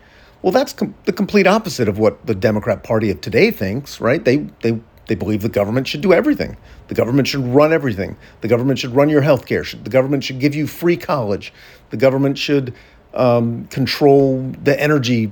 Well, 0.41 0.51
that's 0.51 0.73
com- 0.73 0.95
the 1.05 1.13
complete 1.13 1.45
opposite 1.45 1.87
of 1.87 1.99
what 1.99 2.25
the 2.25 2.33
Democrat 2.33 2.83
Party 2.83 3.11
of 3.11 3.21
today 3.21 3.51
thinks, 3.51 4.01
right? 4.01 4.23
They, 4.23 4.37
they, 4.61 4.79
they 5.07 5.15
believe 5.15 5.41
the 5.41 5.49
government 5.49 5.87
should 5.87 6.01
do 6.01 6.13
everything. 6.13 6.57
The 6.87 6.95
government 6.95 7.27
should 7.27 7.45
run 7.45 7.71
everything. 7.71 8.17
The 8.41 8.47
government 8.47 8.79
should 8.79 8.95
run 8.95 9.09
your 9.09 9.21
health 9.21 9.45
care. 9.45 9.63
The 9.63 9.89
government 9.89 10.23
should 10.23 10.39
give 10.39 10.55
you 10.55 10.65
free 10.65 10.97
college. 10.97 11.53
The 11.91 11.97
government 11.97 12.37
should 12.37 12.73
um, 13.13 13.67
control 13.67 14.51
the 14.63 14.79
energy 14.79 15.31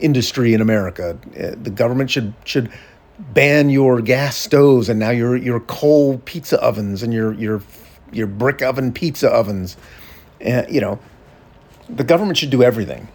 industry 0.00 0.54
in 0.54 0.60
America. 0.60 1.18
Uh, 1.38 1.54
the 1.62 1.70
government 1.70 2.10
should 2.10 2.34
should 2.44 2.70
ban 3.20 3.68
your 3.68 4.00
gas 4.00 4.36
stoves 4.36 4.88
and 4.88 4.98
now 4.98 5.10
your 5.10 5.36
your 5.36 5.60
coal 5.60 6.18
pizza 6.24 6.60
ovens 6.60 7.02
and 7.02 7.12
your 7.12 7.32
your 7.34 7.62
your 8.12 8.26
brick 8.26 8.62
oven 8.62 8.92
pizza 8.92 9.28
ovens. 9.28 9.76
And, 10.40 10.72
you 10.72 10.80
know, 10.80 10.98
the 11.88 12.04
government 12.04 12.38
should 12.38 12.50
do 12.50 12.62
everything. 12.62 13.08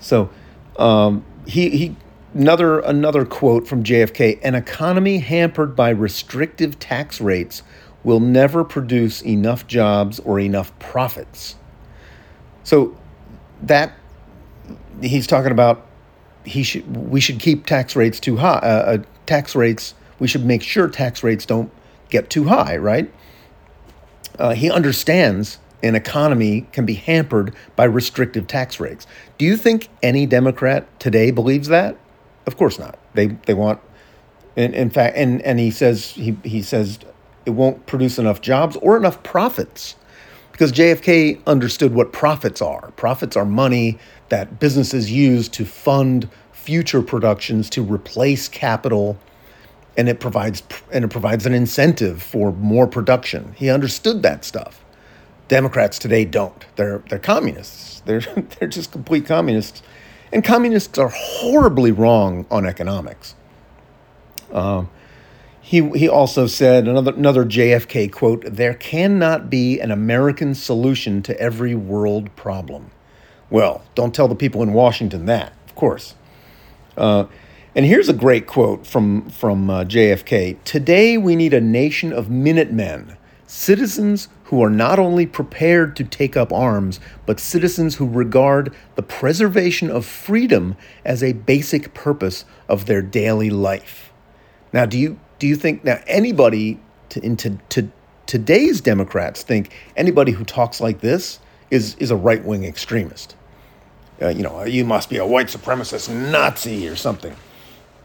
So 0.00 0.30
um, 0.78 1.24
he 1.46 1.70
he 1.70 1.96
another 2.34 2.80
another 2.80 3.24
quote 3.24 3.66
from 3.66 3.84
JFK: 3.84 4.40
"An 4.42 4.54
economy 4.54 5.18
hampered 5.18 5.76
by 5.76 5.90
restrictive 5.90 6.78
tax 6.78 7.20
rates 7.20 7.62
will 8.04 8.20
never 8.20 8.64
produce 8.64 9.22
enough 9.22 9.66
jobs 9.66 10.18
or 10.20 10.40
enough 10.40 10.76
profits." 10.78 11.56
So 12.64 12.96
that 13.62 13.92
he's 15.00 15.26
talking 15.26 15.52
about 15.52 15.87
he 16.48 16.62
should 16.62 16.96
we 16.96 17.20
should 17.20 17.38
keep 17.38 17.66
tax 17.66 17.94
rates 17.94 18.18
too 18.18 18.36
high. 18.36 18.58
Uh, 18.58 18.96
uh, 18.96 18.98
tax 19.26 19.54
rates 19.54 19.94
we 20.18 20.26
should 20.26 20.44
make 20.44 20.62
sure 20.62 20.88
tax 20.88 21.22
rates 21.22 21.46
don't 21.46 21.70
get 22.10 22.30
too 22.30 22.44
high, 22.44 22.76
right? 22.76 23.12
Uh, 24.38 24.54
he 24.54 24.70
understands 24.70 25.58
an 25.82 25.94
economy 25.94 26.66
can 26.72 26.84
be 26.84 26.94
hampered 26.94 27.54
by 27.76 27.84
restrictive 27.84 28.46
tax 28.46 28.80
rates. 28.80 29.06
Do 29.36 29.44
you 29.44 29.56
think 29.56 29.88
any 30.02 30.26
Democrat 30.26 30.86
today 30.98 31.30
believes 31.30 31.68
that? 31.68 31.96
Of 32.46 32.56
course 32.56 32.78
not. 32.78 32.98
They 33.14 33.26
they 33.46 33.54
want, 33.54 33.80
in, 34.56 34.74
in 34.74 34.90
fact, 34.90 35.16
and 35.16 35.42
and 35.42 35.58
he 35.58 35.70
says 35.70 36.10
he 36.10 36.36
he 36.42 36.62
says 36.62 36.98
it 37.46 37.50
won't 37.50 37.86
produce 37.86 38.18
enough 38.18 38.40
jobs 38.40 38.76
or 38.76 38.96
enough 38.96 39.22
profits 39.22 39.96
because 40.52 40.72
JFK 40.72 41.44
understood 41.46 41.94
what 41.94 42.12
profits 42.12 42.60
are. 42.60 42.90
Profits 42.92 43.36
are 43.36 43.44
money 43.44 43.98
that 44.28 44.60
businesses 44.60 45.10
use 45.10 45.48
to 45.50 45.64
fund 45.64 46.28
future 46.52 47.02
productions 47.02 47.70
to 47.70 47.82
replace 47.82 48.48
capital 48.48 49.18
and 49.96 50.08
it 50.08 50.20
provides 50.20 50.62
and 50.92 51.04
it 51.04 51.08
provides 51.08 51.44
an 51.44 51.52
incentive 51.52 52.22
for 52.22 52.52
more 52.52 52.86
production. 52.86 53.52
He 53.56 53.68
understood 53.68 54.22
that 54.22 54.44
stuff. 54.44 54.84
Democrats 55.48 55.98
today 55.98 56.24
don't. 56.24 56.64
They're 56.76 57.02
they're 57.08 57.18
communists. 57.18 58.00
They're 58.02 58.20
they're 58.58 58.68
just 58.68 58.92
complete 58.92 59.26
communists, 59.26 59.82
and 60.32 60.44
communists 60.44 60.98
are 60.98 61.10
horribly 61.12 61.90
wrong 61.90 62.46
on 62.50 62.64
economics. 62.64 63.34
Um, 64.52 64.88
he 65.60 65.90
he 65.90 66.08
also 66.08 66.46
said 66.46 66.86
another 66.86 67.12
another 67.12 67.44
JFK 67.44 68.12
quote: 68.12 68.44
"There 68.46 68.74
cannot 68.74 69.50
be 69.50 69.80
an 69.80 69.90
American 69.90 70.54
solution 70.54 71.22
to 71.22 71.38
every 71.40 71.74
world 71.74 72.34
problem." 72.36 72.90
Well, 73.50 73.82
don't 73.94 74.14
tell 74.14 74.28
the 74.28 74.34
people 74.34 74.62
in 74.62 74.72
Washington 74.72 75.26
that, 75.26 75.52
of 75.66 75.74
course. 75.74 76.14
Uh, 76.96 77.26
and 77.74 77.86
here's 77.86 78.08
a 78.08 78.14
great 78.14 78.46
quote 78.46 78.86
from, 78.86 79.30
from 79.30 79.70
uh, 79.70 79.84
JFK 79.84 80.62
Today 80.64 81.16
we 81.16 81.36
need 81.36 81.54
a 81.54 81.60
nation 81.60 82.12
of 82.12 82.28
Minutemen, 82.28 83.16
citizens 83.46 84.28
who 84.44 84.62
are 84.62 84.70
not 84.70 84.98
only 84.98 85.26
prepared 85.26 85.94
to 85.96 86.04
take 86.04 86.36
up 86.36 86.52
arms, 86.52 87.00
but 87.24 87.38
citizens 87.38 87.96
who 87.96 88.06
regard 88.06 88.74
the 88.96 89.02
preservation 89.02 89.90
of 89.90 90.04
freedom 90.04 90.76
as 91.04 91.22
a 91.22 91.32
basic 91.32 91.94
purpose 91.94 92.44
of 92.68 92.86
their 92.86 93.02
daily 93.02 93.50
life. 93.50 94.12
Now, 94.72 94.84
do 94.84 94.98
you, 94.98 95.18
do 95.38 95.46
you 95.46 95.54
think, 95.56 95.84
now, 95.84 96.02
anybody 96.06 96.80
to, 97.10 97.24
into, 97.24 97.58
to, 97.70 97.90
today's 98.26 98.80
Democrats 98.80 99.42
think 99.42 99.72
anybody 99.96 100.32
who 100.32 100.44
talks 100.44 100.80
like 100.80 101.00
this 101.00 101.40
is, 101.70 101.94
is 101.96 102.10
a 102.10 102.16
right 102.16 102.44
wing 102.44 102.64
extremist? 102.64 103.36
Uh, 104.20 104.28
you 104.28 104.42
know, 104.42 104.64
you 104.64 104.84
must 104.84 105.10
be 105.10 105.16
a 105.16 105.26
white 105.26 105.46
supremacist 105.46 106.12
Nazi 106.12 106.88
or 106.88 106.96
something. 106.96 107.34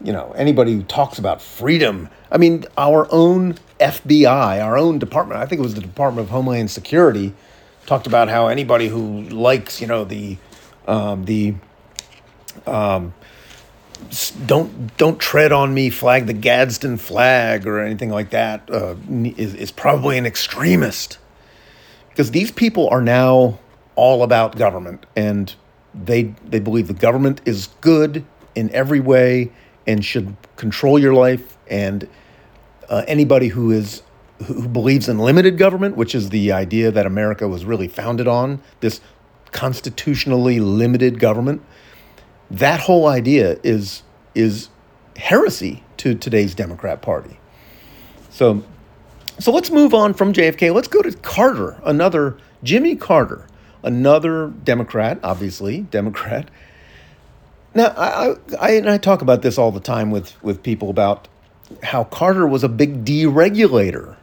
You 0.02 0.12
know, 0.12 0.32
anybody 0.32 0.72
who 0.72 0.82
talks 0.82 1.18
about 1.18 1.40
freedom. 1.40 2.08
I 2.30 2.38
mean, 2.38 2.64
our 2.76 3.08
own 3.10 3.54
FBI, 3.80 4.62
our 4.62 4.76
own 4.76 4.98
department, 4.98 5.40
I 5.40 5.46
think 5.46 5.60
it 5.60 5.62
was 5.62 5.74
the 5.74 5.80
Department 5.80 6.26
of 6.26 6.30
Homeland 6.30 6.70
Security, 6.70 7.32
talked 7.86 8.06
about 8.06 8.28
how 8.28 8.48
anybody 8.48 8.88
who 8.88 9.22
likes, 9.22 9.80
you 9.80 9.86
know, 9.86 10.04
the, 10.04 10.36
um, 10.86 11.24
the, 11.24 11.54
um, 12.66 13.14
don't 14.46 14.96
don't 14.96 15.18
tread 15.18 15.52
on 15.52 15.72
me 15.72 15.88
flag 15.90 16.26
the 16.26 16.32
Gadsden 16.32 16.98
flag 16.98 17.66
or 17.66 17.80
anything 17.80 18.10
like 18.10 18.30
that 18.30 18.68
uh, 18.70 18.96
is 19.08 19.54
is 19.54 19.70
probably 19.70 20.18
an 20.18 20.26
extremist 20.26 21.18
because 22.10 22.30
these 22.30 22.50
people 22.50 22.88
are 22.90 23.00
now 23.00 23.58
all 23.96 24.22
about 24.22 24.56
government 24.56 25.06
and 25.16 25.54
they 25.94 26.34
they 26.44 26.60
believe 26.60 26.88
the 26.88 26.94
government 26.94 27.40
is 27.44 27.68
good 27.80 28.24
in 28.54 28.70
every 28.70 29.00
way 29.00 29.50
and 29.86 30.04
should 30.04 30.36
control 30.56 30.98
your 30.98 31.14
life. 31.14 31.56
And 31.68 32.08
uh, 32.88 33.04
anybody 33.06 33.48
who 33.48 33.70
is 33.70 34.02
who 34.46 34.68
believes 34.68 35.08
in 35.08 35.18
limited 35.18 35.58
government, 35.58 35.96
which 35.96 36.14
is 36.14 36.30
the 36.30 36.52
idea 36.52 36.90
that 36.90 37.06
America 37.06 37.46
was 37.46 37.64
really 37.64 37.88
founded 37.88 38.26
on, 38.26 38.60
this 38.80 39.00
constitutionally 39.52 40.58
limited 40.58 41.20
government, 41.20 41.62
that 42.50 42.80
whole 42.80 43.06
idea 43.06 43.58
is 43.62 44.02
is 44.34 44.68
heresy 45.16 45.82
to 45.98 46.14
today's 46.14 46.54
Democrat 46.54 47.00
Party. 47.00 47.38
So, 48.30 48.64
so 49.38 49.52
let's 49.52 49.70
move 49.70 49.94
on 49.94 50.12
from 50.12 50.32
JFK. 50.32 50.74
Let's 50.74 50.88
go 50.88 51.02
to 51.02 51.12
Carter, 51.18 51.80
another 51.84 52.36
Jimmy 52.64 52.96
Carter 52.96 53.46
another 53.84 54.48
Democrat, 54.48 55.18
obviously 55.22 55.82
Democrat. 55.82 56.50
Now, 57.74 57.92
I, 57.96 58.34
I, 58.60 58.94
I 58.94 58.98
talk 58.98 59.22
about 59.22 59.42
this 59.42 59.58
all 59.58 59.72
the 59.72 59.80
time 59.80 60.10
with, 60.10 60.42
with 60.42 60.62
people 60.62 60.90
about 60.90 61.28
how 61.82 62.04
Carter 62.04 62.46
was 62.46 62.62
a 62.62 62.68
big 62.68 63.04
deregulator. 63.04 64.16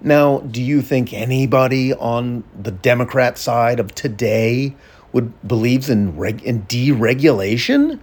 Now, 0.00 0.38
do 0.38 0.62
you 0.62 0.80
think 0.80 1.12
anybody 1.12 1.92
on 1.92 2.44
the 2.60 2.70
Democrat 2.70 3.36
side 3.36 3.80
of 3.80 3.94
today 3.94 4.74
would 5.12 5.46
believes 5.46 5.90
in 5.90 6.16
reg, 6.16 6.42
in 6.42 6.62
deregulation? 6.62 7.98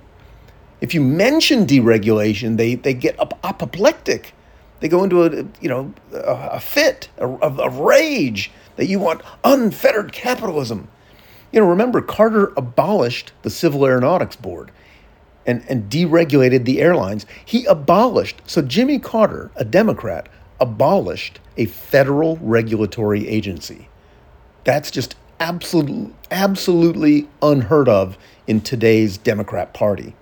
If 0.79 0.93
you 0.93 1.01
mention 1.01 1.65
deregulation, 1.65 2.57
they, 2.57 2.75
they 2.75 2.93
get 2.93 3.17
apoplectic. 3.43 4.33
They 4.79 4.87
go 4.87 5.03
into 5.03 5.23
a 5.23 5.45
you 5.61 5.69
know 5.69 5.93
a, 6.13 6.49
a 6.53 6.59
fit, 6.59 7.09
a 7.17 7.69
rage 7.69 8.51
that 8.75 8.87
you 8.87 8.99
want 8.99 9.21
unfettered 9.43 10.11
capitalism. 10.13 10.87
You 11.51 11.61
know, 11.61 11.67
remember, 11.67 12.01
Carter 12.01 12.53
abolished 12.57 13.31
the 13.41 13.49
Civil 13.49 13.85
Aeronautics 13.85 14.35
Board 14.35 14.71
and, 15.45 15.63
and 15.69 15.89
deregulated 15.89 16.65
the 16.65 16.81
airlines. 16.81 17.25
He 17.43 17.65
abolished, 17.65 18.41
so 18.45 18.61
Jimmy 18.61 18.99
Carter, 18.99 19.49
a 19.55 19.63
Democrat, 19.63 20.27
abolished 20.59 21.39
a 21.55 21.65
federal 21.65 22.37
regulatory 22.37 23.27
agency. 23.27 23.87
That's 24.65 24.91
just 24.91 25.15
absolutely, 25.39 26.13
absolutely 26.29 27.29
unheard 27.41 27.87
of 27.87 28.17
in 28.45 28.61
today's 28.61 29.17
Democrat 29.17 29.73
Party. 29.73 30.15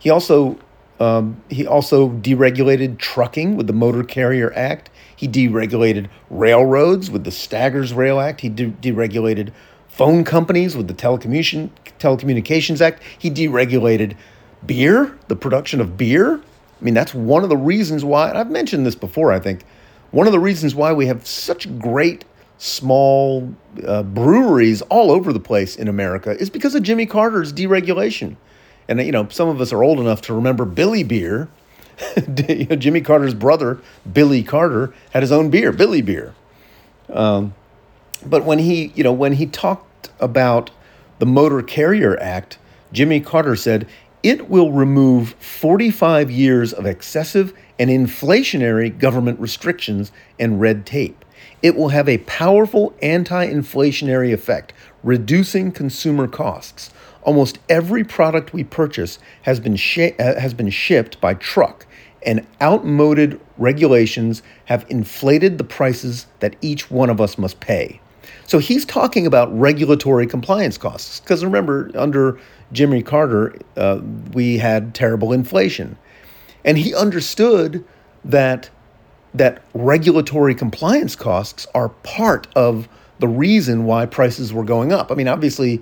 He 0.00 0.08
also 0.08 0.58
um, 1.00 1.42
he 1.48 1.66
also 1.66 2.10
deregulated 2.10 2.98
trucking 2.98 3.56
with 3.56 3.66
the 3.66 3.72
Motor 3.72 4.04
Carrier 4.04 4.52
Act. 4.54 4.90
He 5.16 5.26
deregulated 5.26 6.08
railroads 6.28 7.10
with 7.10 7.24
the 7.24 7.30
Staggers 7.30 7.94
Rail 7.94 8.20
Act. 8.20 8.42
He 8.42 8.50
de- 8.50 8.70
deregulated 8.70 9.50
phone 9.88 10.24
companies 10.24 10.76
with 10.76 10.88
the 10.88 10.94
Telecommunication, 10.94 11.70
Telecommunications 11.98 12.82
Act. 12.82 13.02
He 13.18 13.30
deregulated 13.30 14.14
beer, 14.66 15.18
the 15.28 15.36
production 15.36 15.80
of 15.80 15.96
beer. 15.96 16.36
I 16.36 16.84
mean, 16.84 16.94
that's 16.94 17.14
one 17.14 17.42
of 17.44 17.48
the 17.48 17.56
reasons 17.56 18.04
why, 18.04 18.32
I've 18.32 18.50
mentioned 18.50 18.84
this 18.84 18.94
before, 18.94 19.32
I 19.32 19.40
think, 19.40 19.64
one 20.10 20.26
of 20.26 20.32
the 20.32 20.38
reasons 20.38 20.74
why 20.74 20.92
we 20.92 21.06
have 21.06 21.26
such 21.26 21.78
great 21.78 22.26
small 22.58 23.54
uh, 23.86 24.02
breweries 24.02 24.82
all 24.82 25.10
over 25.10 25.32
the 25.32 25.40
place 25.40 25.76
in 25.76 25.88
America 25.88 26.32
is 26.38 26.50
because 26.50 26.74
of 26.74 26.82
Jimmy 26.82 27.06
Carter's 27.06 27.54
deregulation. 27.54 28.36
And, 28.90 29.00
you 29.00 29.12
know, 29.12 29.28
some 29.28 29.48
of 29.48 29.60
us 29.60 29.72
are 29.72 29.84
old 29.84 30.00
enough 30.00 30.20
to 30.22 30.34
remember 30.34 30.64
Billy 30.64 31.04
Beer, 31.04 31.48
Jimmy 32.34 33.00
Carter's 33.00 33.34
brother, 33.34 33.78
Billy 34.12 34.42
Carter, 34.42 34.92
had 35.12 35.22
his 35.22 35.30
own 35.30 35.48
beer, 35.48 35.70
Billy 35.70 36.02
Beer. 36.02 36.34
Um, 37.08 37.54
but 38.26 38.44
when 38.44 38.58
he, 38.58 38.86
you 38.96 39.04
know, 39.04 39.12
when 39.12 39.34
he 39.34 39.46
talked 39.46 40.10
about 40.18 40.72
the 41.20 41.26
Motor 41.26 41.62
Carrier 41.62 42.18
Act, 42.20 42.58
Jimmy 42.92 43.20
Carter 43.20 43.54
said 43.54 43.86
it 44.24 44.50
will 44.50 44.72
remove 44.72 45.34
45 45.38 46.28
years 46.28 46.72
of 46.72 46.84
excessive 46.84 47.54
and 47.78 47.90
inflationary 47.90 48.96
government 48.96 49.38
restrictions 49.38 50.10
and 50.38 50.60
red 50.60 50.84
tape. 50.84 51.24
It 51.62 51.76
will 51.76 51.90
have 51.90 52.08
a 52.08 52.18
powerful 52.18 52.94
anti 53.00 53.46
inflationary 53.46 54.32
effect, 54.32 54.72
reducing 55.04 55.70
consumer 55.70 56.26
costs. 56.26 56.90
Almost 57.22 57.58
every 57.68 58.04
product 58.04 58.52
we 58.52 58.64
purchase 58.64 59.18
has 59.42 59.60
been, 59.60 59.76
sh- 59.76 60.14
uh, 60.18 60.40
has 60.40 60.54
been 60.54 60.70
shipped 60.70 61.20
by 61.20 61.34
truck, 61.34 61.86
and 62.24 62.46
outmoded 62.60 63.40
regulations 63.58 64.42
have 64.66 64.86
inflated 64.88 65.58
the 65.58 65.64
prices 65.64 66.26
that 66.40 66.56
each 66.60 66.90
one 66.90 67.10
of 67.10 67.20
us 67.20 67.38
must 67.38 67.60
pay. 67.60 68.00
So 68.46 68.58
he's 68.58 68.84
talking 68.84 69.26
about 69.26 69.56
regulatory 69.56 70.26
compliance 70.26 70.76
costs. 70.76 71.20
Because 71.20 71.44
remember, 71.44 71.90
under 71.94 72.38
Jimmy 72.72 73.02
Carter, 73.02 73.54
uh, 73.76 74.00
we 74.32 74.58
had 74.58 74.94
terrible 74.94 75.32
inflation. 75.32 75.96
And 76.64 76.76
he 76.76 76.94
understood 76.94 77.84
that 78.24 78.70
that 79.32 79.62
regulatory 79.74 80.54
compliance 80.54 81.14
costs 81.14 81.66
are 81.74 81.90
part 82.02 82.48
of 82.56 82.88
the 83.20 83.28
reason 83.28 83.84
why 83.84 84.06
prices 84.06 84.52
were 84.52 84.64
going 84.64 84.92
up. 84.92 85.12
I 85.12 85.14
mean, 85.14 85.28
obviously, 85.28 85.80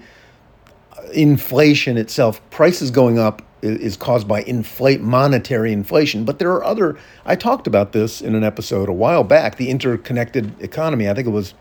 inflation 1.12 1.96
itself, 1.96 2.40
prices 2.50 2.90
going 2.90 3.18
up 3.18 3.42
is 3.60 3.96
caused 3.96 4.28
by 4.28 4.42
inflate 4.42 5.00
monetary 5.00 5.72
inflation, 5.72 6.24
but 6.24 6.38
there 6.38 6.52
are 6.52 6.62
other. 6.62 6.96
I 7.24 7.34
talked 7.34 7.66
about 7.66 7.92
this 7.92 8.20
in 8.20 8.34
an 8.34 8.44
episode 8.44 8.88
a 8.88 8.92
while 8.92 9.24
back, 9.24 9.56
the 9.56 9.68
interconnected 9.68 10.60
economy. 10.62 11.08
I 11.08 11.14
think 11.14 11.26
it 11.26 11.30
was 11.30 11.54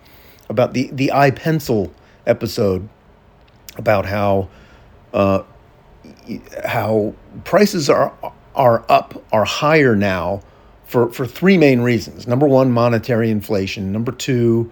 about 0.49 0.73
the 0.73 0.89
the 0.91 1.11
iPencil 1.13 1.91
episode 2.27 2.87
about 3.77 4.05
how 4.05 4.49
uh, 5.13 5.43
how 6.65 7.15
prices 7.45 7.89
are 7.89 8.13
are 8.55 8.85
up 8.89 9.23
are 9.31 9.45
higher 9.45 9.95
now 9.95 10.41
for, 10.87 11.11
for 11.11 11.27
three 11.27 11.57
main 11.57 11.81
reasons. 11.81 12.27
Number 12.27 12.47
one, 12.47 12.71
monetary 12.71 13.29
inflation. 13.29 13.91
Number 13.91 14.11
two, 14.11 14.71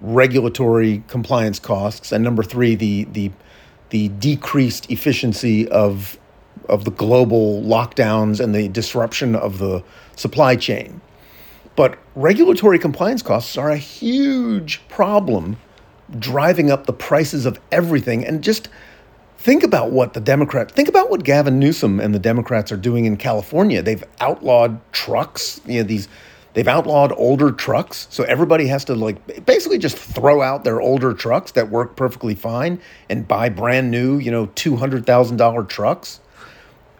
regulatory 0.00 1.02
compliance 1.08 1.58
costs. 1.58 2.12
And 2.12 2.22
number 2.22 2.42
three, 2.42 2.74
the, 2.74 3.04
the, 3.04 3.32
the 3.90 4.08
decreased 4.08 4.90
efficiency 4.90 5.68
of, 5.68 6.18
of 6.68 6.84
the 6.84 6.90
global 6.90 7.62
lockdowns 7.62 8.40
and 8.40 8.54
the 8.54 8.68
disruption 8.68 9.34
of 9.34 9.58
the 9.58 9.82
supply 10.16 10.56
chain. 10.56 11.00
But 11.76 11.98
regulatory 12.14 12.78
compliance 12.78 13.22
costs 13.22 13.56
are 13.56 13.70
a 13.70 13.76
huge 13.76 14.80
problem 14.88 15.56
driving 16.18 16.70
up 16.70 16.86
the 16.86 16.92
prices 16.92 17.46
of 17.46 17.60
everything 17.70 18.26
and 18.26 18.42
just 18.42 18.68
Think 19.38 19.62
about 19.62 19.92
what 19.92 20.14
the 20.14 20.20
Democrats, 20.20 20.72
think 20.72 20.88
about 20.88 21.10
what 21.10 21.22
Gavin 21.22 21.60
Newsom 21.60 22.00
and 22.00 22.12
the 22.12 22.18
Democrats 22.18 22.72
are 22.72 22.76
doing 22.76 23.04
in 23.04 23.16
California. 23.16 23.80
They've 23.80 24.02
outlawed 24.20 24.80
trucks, 24.92 25.60
you 25.64 25.80
know, 25.80 25.84
these, 25.86 26.08
they've 26.58 26.66
outlawed 26.66 27.12
older 27.12 27.52
trucks. 27.52 28.08
So 28.10 28.24
everybody 28.24 28.66
has 28.66 28.84
to 28.86 28.96
like 28.96 29.46
basically 29.46 29.78
just 29.78 29.96
throw 29.96 30.42
out 30.42 30.64
their 30.64 30.80
older 30.80 31.14
trucks 31.14 31.52
that 31.52 31.70
work 31.70 31.94
perfectly 31.94 32.34
fine 32.34 32.80
and 33.08 33.28
buy 33.28 33.48
brand 33.48 33.92
new, 33.92 34.18
you 34.18 34.32
know, 34.32 34.48
$200,000 34.48 35.68
trucks. 35.68 36.18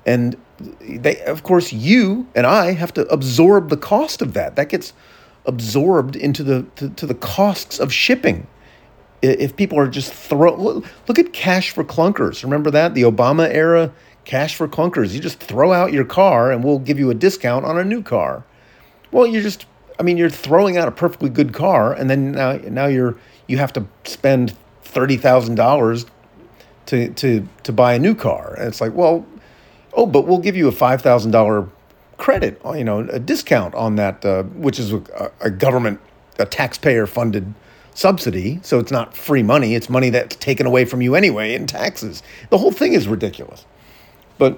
And 0.06 0.36
they, 0.80 1.20
of 1.22 1.42
course, 1.42 1.72
you 1.72 2.28
and 2.36 2.46
I 2.46 2.70
have 2.70 2.94
to 2.94 3.06
absorb 3.08 3.68
the 3.68 3.76
cost 3.76 4.22
of 4.22 4.32
that. 4.34 4.54
That 4.54 4.68
gets 4.68 4.92
absorbed 5.44 6.14
into 6.14 6.44
the, 6.44 6.64
to, 6.76 6.90
to 6.90 7.04
the 7.04 7.14
costs 7.14 7.80
of 7.80 7.92
shipping 7.92 8.46
if 9.22 9.56
people 9.56 9.76
are 9.76 9.88
just 9.88 10.12
throw 10.12 10.54
look 11.08 11.18
at 11.18 11.32
cash 11.32 11.70
for 11.70 11.82
clunkers 11.82 12.44
remember 12.44 12.70
that 12.70 12.94
the 12.94 13.02
obama 13.02 13.52
era 13.52 13.92
cash 14.24 14.54
for 14.54 14.68
clunkers 14.68 15.12
you 15.12 15.18
just 15.18 15.40
throw 15.40 15.72
out 15.72 15.92
your 15.92 16.04
car 16.04 16.52
and 16.52 16.62
we'll 16.62 16.78
give 16.78 17.00
you 17.00 17.10
a 17.10 17.14
discount 17.14 17.64
on 17.64 17.76
a 17.76 17.82
new 17.82 18.00
car 18.00 18.44
well 19.12 19.26
you're 19.26 19.42
just 19.42 19.66
i 19.98 20.02
mean 20.02 20.16
you're 20.16 20.30
throwing 20.30 20.76
out 20.76 20.88
a 20.88 20.90
perfectly 20.90 21.30
good 21.30 21.52
car 21.52 21.92
and 21.92 22.08
then 22.08 22.32
now 22.32 22.52
now 22.68 22.86
you're 22.86 23.16
you 23.46 23.56
have 23.56 23.72
to 23.72 23.86
spend 24.04 24.54
$30,000 24.84 26.06
to 26.86 27.08
to 27.10 27.48
to 27.62 27.72
buy 27.72 27.94
a 27.94 27.98
new 27.98 28.14
car 28.14 28.54
and 28.58 28.68
it's 28.68 28.80
like 28.80 28.94
well 28.94 29.26
oh 29.94 30.06
but 30.06 30.26
we'll 30.26 30.38
give 30.38 30.56
you 30.56 30.68
a 30.68 30.72
$5,000 30.72 31.70
credit 32.16 32.60
you 32.74 32.84
know 32.84 33.00
a 33.10 33.18
discount 33.18 33.74
on 33.74 33.96
that 33.96 34.24
uh, 34.24 34.42
which 34.42 34.78
is 34.78 34.92
a, 34.92 35.30
a 35.40 35.50
government 35.50 36.00
a 36.38 36.46
taxpayer 36.46 37.06
funded 37.06 37.54
subsidy, 37.98 38.60
so 38.62 38.78
it's 38.78 38.92
not 38.92 39.16
free 39.16 39.42
money, 39.42 39.74
it's 39.74 39.90
money 39.90 40.08
that's 40.08 40.36
taken 40.36 40.66
away 40.66 40.84
from 40.84 41.02
you 41.02 41.16
anyway 41.16 41.52
in 41.52 41.66
taxes. 41.66 42.22
The 42.48 42.56
whole 42.56 42.70
thing 42.70 42.92
is 42.92 43.08
ridiculous. 43.08 43.66
But 44.38 44.56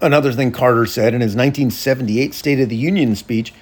another 0.00 0.32
thing 0.32 0.52
Carter 0.52 0.86
said 0.86 1.14
in 1.14 1.20
his 1.20 1.34
1978 1.34 2.34
State 2.34 2.60
of 2.60 2.68
the 2.68 2.76
Union 2.76 3.16
speech 3.16 3.52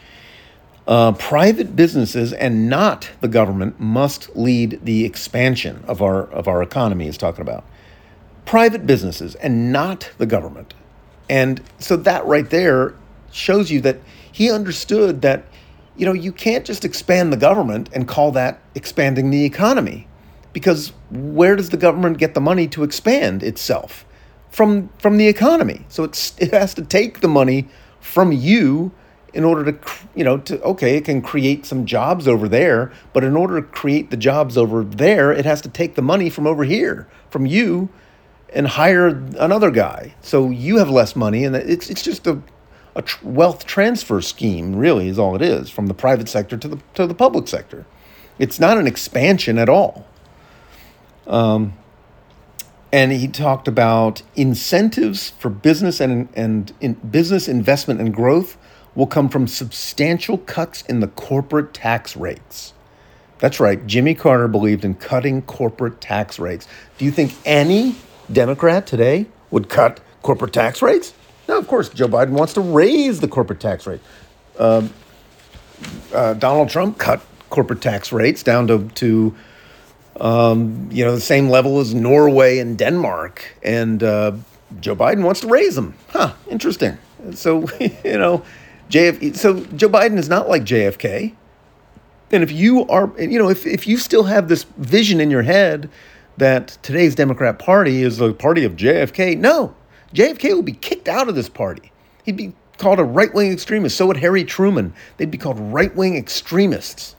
uh, 0.86 1.12
private 1.12 1.74
businesses 1.74 2.32
and 2.32 2.68
not 2.68 3.10
the 3.20 3.28
government 3.28 3.80
must 3.80 4.36
lead 4.36 4.78
the 4.84 5.04
expansion 5.04 5.82
of 5.88 6.00
our, 6.00 6.24
of 6.30 6.46
our 6.46 6.62
economy, 6.62 7.06
he's 7.06 7.18
talking 7.18 7.42
about. 7.42 7.64
Private 8.44 8.86
businesses 8.86 9.34
and 9.36 9.72
not 9.72 10.10
the 10.18 10.26
government. 10.26 10.74
And 11.28 11.60
so 11.80 11.96
that 11.96 12.24
right 12.24 12.48
there 12.48 12.94
shows 13.32 13.70
you 13.70 13.80
that 13.80 13.98
he 14.30 14.50
understood 14.50 15.22
that 15.22 15.44
you 15.96 16.04
know, 16.04 16.12
you 16.12 16.32
can't 16.32 16.64
just 16.64 16.84
expand 16.84 17.32
the 17.32 17.36
government 17.36 17.88
and 17.92 18.06
call 18.06 18.30
that 18.32 18.60
expanding 18.74 19.30
the 19.30 19.44
economy. 19.44 20.06
Because 20.52 20.92
where 21.10 21.56
does 21.56 21.70
the 21.70 21.76
government 21.76 22.18
get 22.18 22.34
the 22.34 22.40
money 22.40 22.66
to 22.68 22.82
expand 22.82 23.42
itself? 23.42 24.04
From 24.56 24.88
from 24.98 25.18
the 25.18 25.28
economy. 25.28 25.84
So 25.88 26.02
it's 26.04 26.34
it 26.38 26.52
has 26.52 26.72
to 26.74 26.82
take 26.82 27.20
the 27.20 27.28
money 27.28 27.68
from 28.00 28.32
you 28.32 28.90
in 29.34 29.44
order 29.44 29.70
to 29.70 29.78
you 30.14 30.24
know 30.24 30.38
to 30.38 30.62
okay, 30.62 30.96
it 30.96 31.04
can 31.04 31.20
create 31.20 31.66
some 31.66 31.84
jobs 31.84 32.26
over 32.26 32.48
there, 32.48 32.90
but 33.12 33.22
in 33.22 33.36
order 33.36 33.60
to 33.60 33.66
create 33.66 34.10
the 34.10 34.16
jobs 34.16 34.56
over 34.56 34.82
there, 34.82 35.30
it 35.30 35.44
has 35.44 35.60
to 35.60 35.68
take 35.68 35.94
the 35.94 36.02
money 36.02 36.30
from 36.30 36.46
over 36.46 36.64
here, 36.64 37.06
from 37.28 37.44
you 37.44 37.90
and 38.54 38.66
hire 38.66 39.08
another 39.38 39.70
guy. 39.70 40.14
So 40.22 40.48
you 40.48 40.78
have 40.78 40.88
less 40.88 41.14
money 41.14 41.44
and 41.44 41.54
it's 41.54 41.90
it's 41.90 42.02
just 42.02 42.26
a 42.26 42.40
a 42.96 43.04
wealth 43.22 43.66
transfer 43.66 44.22
scheme, 44.22 44.74
really, 44.74 45.08
is 45.08 45.18
all 45.18 45.36
it 45.36 45.42
is, 45.42 45.68
from 45.68 45.86
the 45.86 45.94
private 45.94 46.30
sector 46.30 46.56
to 46.56 46.66
the, 46.66 46.78
to 46.94 47.06
the 47.06 47.14
public 47.14 47.46
sector. 47.46 47.84
It's 48.38 48.58
not 48.58 48.78
an 48.78 48.86
expansion 48.86 49.58
at 49.58 49.68
all. 49.68 50.06
Um, 51.26 51.74
and 52.96 53.12
he 53.12 53.28
talked 53.28 53.68
about 53.68 54.22
incentives 54.36 55.28
for 55.28 55.50
business 55.50 56.00
and, 56.00 56.30
and 56.34 56.72
in 56.80 56.94
business 56.94 57.46
investment 57.46 58.00
and 58.00 58.14
growth 58.14 58.56
will 58.94 59.06
come 59.06 59.28
from 59.28 59.46
substantial 59.46 60.38
cuts 60.38 60.80
in 60.80 61.00
the 61.00 61.08
corporate 61.08 61.74
tax 61.74 62.16
rates. 62.16 62.72
That's 63.38 63.60
right. 63.60 63.86
Jimmy 63.86 64.14
Carter 64.14 64.48
believed 64.48 64.82
in 64.82 64.94
cutting 64.94 65.42
corporate 65.42 66.00
tax 66.00 66.38
rates. 66.38 66.66
Do 66.96 67.04
you 67.04 67.10
think 67.10 67.34
any 67.44 67.96
Democrat 68.32 68.86
today 68.86 69.26
would 69.50 69.68
cut 69.68 70.00
corporate 70.22 70.54
tax 70.54 70.80
rates? 70.80 71.12
Now, 71.48 71.58
of 71.58 71.68
course, 71.68 71.90
Joe 71.90 72.08
Biden 72.08 72.30
wants 72.30 72.54
to 72.54 72.62
raise 72.62 73.20
the 73.20 73.28
corporate 73.28 73.60
tax 73.60 73.86
rate. 73.86 74.00
Um, 74.58 74.88
uh, 76.14 76.32
Donald 76.32 76.70
Trump 76.70 76.96
cut 76.96 77.20
corporate 77.50 77.82
tax 77.82 78.10
rates 78.10 78.42
down 78.42 78.66
to, 78.68 78.88
to 78.94 79.36
um, 80.20 80.88
you 80.90 81.04
know, 81.04 81.14
the 81.14 81.20
same 81.20 81.48
level 81.48 81.80
as 81.80 81.94
Norway 81.94 82.58
and 82.58 82.78
Denmark. 82.78 83.56
And 83.62 84.02
uh, 84.02 84.32
Joe 84.80 84.96
Biden 84.96 85.24
wants 85.24 85.40
to 85.40 85.48
raise 85.48 85.74
them. 85.74 85.94
Huh, 86.08 86.34
interesting. 86.48 86.98
So, 87.34 87.68
you 87.80 88.18
know, 88.18 88.42
JF, 88.90 89.36
so 89.36 89.60
Joe 89.76 89.88
Biden 89.88 90.18
is 90.18 90.28
not 90.28 90.48
like 90.48 90.62
JFK. 90.62 91.34
And 92.32 92.42
if 92.42 92.50
you 92.50 92.86
are, 92.88 93.12
you 93.20 93.38
know, 93.38 93.48
if, 93.48 93.66
if 93.66 93.86
you 93.86 93.98
still 93.98 94.24
have 94.24 94.48
this 94.48 94.64
vision 94.78 95.20
in 95.20 95.30
your 95.30 95.42
head 95.42 95.88
that 96.36 96.76
today's 96.82 97.14
Democrat 97.14 97.58
Party 97.58 98.02
is 98.02 98.18
the 98.18 98.32
party 98.34 98.64
of 98.64 98.72
JFK, 98.72 99.38
no, 99.38 99.74
JFK 100.14 100.56
would 100.56 100.64
be 100.64 100.72
kicked 100.72 101.08
out 101.08 101.28
of 101.28 101.34
this 101.34 101.48
party. 101.48 101.92
He'd 102.24 102.36
be 102.36 102.52
called 102.78 102.98
a 102.98 103.04
right 103.04 103.32
wing 103.32 103.52
extremist. 103.52 103.96
So 103.96 104.06
would 104.06 104.16
Harry 104.18 104.44
Truman. 104.44 104.92
They'd 105.16 105.30
be 105.30 105.38
called 105.38 105.58
right 105.58 105.94
wing 105.94 106.16
extremists. 106.16 107.15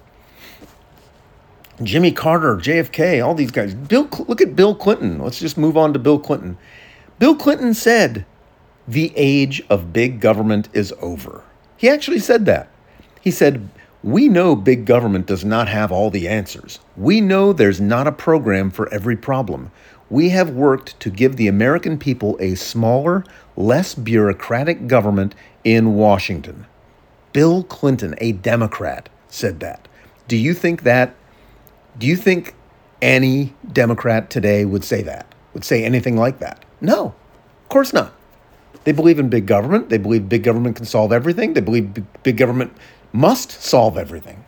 Jimmy 1.83 2.11
Carter, 2.11 2.55
JFK, 2.55 3.23
all 3.23 3.35
these 3.35 3.51
guys. 3.51 3.73
Bill, 3.73 4.07
look 4.27 4.41
at 4.41 4.55
Bill 4.55 4.73
Clinton. 4.73 5.19
Let's 5.19 5.39
just 5.39 5.57
move 5.57 5.77
on 5.77 5.93
to 5.93 5.99
Bill 5.99 6.19
Clinton. 6.19 6.57
Bill 7.19 7.35
Clinton 7.35 7.73
said, 7.73 8.25
"The 8.87 9.13
age 9.15 9.63
of 9.69 9.93
big 9.93 10.19
government 10.19 10.69
is 10.73 10.93
over." 11.01 11.41
He 11.77 11.89
actually 11.89 12.19
said 12.19 12.45
that. 12.45 12.67
He 13.21 13.31
said, 13.31 13.69
"We 14.03 14.27
know 14.27 14.55
big 14.55 14.85
government 14.85 15.27
does 15.27 15.45
not 15.45 15.67
have 15.67 15.91
all 15.91 16.09
the 16.09 16.27
answers. 16.27 16.79
We 16.95 17.21
know 17.21 17.53
there's 17.53 17.81
not 17.81 18.07
a 18.07 18.11
program 18.11 18.71
for 18.71 18.91
every 18.91 19.15
problem 19.15 19.71
we 20.09 20.29
have 20.29 20.49
worked 20.51 20.99
to 21.01 21.09
give 21.09 21.35
the 21.35 21.47
American 21.47 21.97
people 21.97 22.37
a 22.39 22.55
smaller, 22.55 23.23
less 23.55 23.93
bureaucratic 23.93 24.87
government 24.87 25.35
in 25.63 25.95
Washington. 25.95 26.65
Bill 27.33 27.63
Clinton, 27.63 28.15
a 28.19 28.31
Democrat, 28.31 29.09
said 29.27 29.59
that. 29.59 29.87
Do 30.27 30.37
you 30.37 30.53
think 30.53 30.83
that? 30.83 31.13
Do 31.97 32.07
you 32.07 32.15
think 32.15 32.55
any 33.01 33.53
Democrat 33.71 34.29
today 34.29 34.65
would 34.65 34.83
say 34.83 35.01
that? 35.03 35.33
Would 35.53 35.63
say 35.63 35.83
anything 35.83 36.17
like 36.17 36.39
that? 36.39 36.63
No, 36.81 37.07
of 37.63 37.69
course 37.69 37.93
not. 37.93 38.13
They 38.83 38.91
believe 38.91 39.19
in 39.19 39.29
big 39.29 39.47
government. 39.47 39.89
They 39.89 39.97
believe 39.97 40.29
big 40.29 40.43
government 40.43 40.75
can 40.75 40.86
solve 40.86 41.12
everything. 41.12 41.53
They 41.53 41.62
believe 41.62 42.03
big 42.23 42.38
government 42.38 42.73
must 43.12 43.51
solve 43.51 43.97
everything. 43.97 44.45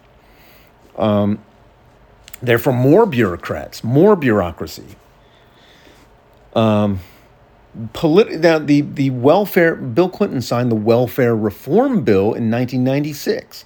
Um, 0.98 1.40
they're 2.42 2.60
for 2.60 2.72
more 2.72 3.06
bureaucrats, 3.06 3.84
more 3.84 4.16
bureaucracy. 4.16 4.96
Um, 6.54 7.00
polit- 7.94 8.40
now 8.40 8.60
the 8.60 8.82
the 8.82 9.10
welfare 9.10 9.76
Bill 9.76 10.10
Clinton 10.10 10.42
signed 10.42 10.72
the 10.72 10.76
welfare 10.76 11.36
reform 11.36 12.04
bill 12.04 12.34
in 12.34 12.50
1996 12.50 13.66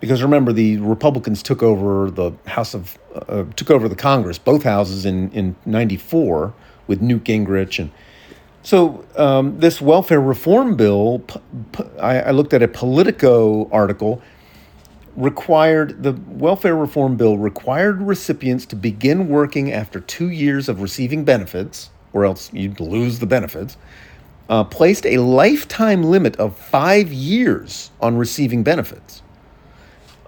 because 0.00 0.22
remember 0.22 0.52
the 0.52 0.78
Republicans 0.78 1.42
took 1.42 1.62
over 1.62 2.10
the 2.10 2.32
House 2.46 2.74
of 2.74 2.98
uh, 3.14 3.44
took 3.56 3.70
over 3.70 3.88
the 3.88 3.96
Congress 3.96 4.38
both 4.38 4.62
houses 4.62 5.04
in 5.04 5.30
in 5.32 5.56
94 5.64 6.54
with 6.86 7.00
Newt 7.00 7.24
Gingrich 7.24 7.78
and 7.78 7.90
so 8.62 9.04
um, 9.16 9.60
this 9.60 9.80
welfare 9.80 10.20
reform 10.20 10.76
bill 10.76 11.20
p- 11.20 11.40
p- 11.72 11.84
I, 12.00 12.20
I 12.20 12.30
looked 12.32 12.52
at 12.52 12.62
a 12.62 12.68
Politico 12.68 13.68
article 13.70 14.20
required 15.14 16.02
the 16.02 16.12
welfare 16.28 16.76
reform 16.76 17.16
bill 17.16 17.38
required 17.38 18.02
recipients 18.02 18.66
to 18.66 18.76
begin 18.76 19.28
working 19.28 19.72
after 19.72 20.00
two 20.00 20.28
years 20.28 20.68
of 20.68 20.82
receiving 20.82 21.24
benefits 21.24 21.90
or 22.16 22.24
else 22.24 22.50
you'd 22.52 22.80
lose 22.80 23.18
the 23.18 23.26
benefits, 23.26 23.76
uh, 24.48 24.64
placed 24.64 25.04
a 25.04 25.18
lifetime 25.18 26.02
limit 26.02 26.34
of 26.36 26.56
five 26.56 27.12
years 27.12 27.90
on 28.00 28.16
receiving 28.16 28.62
benefits, 28.62 29.22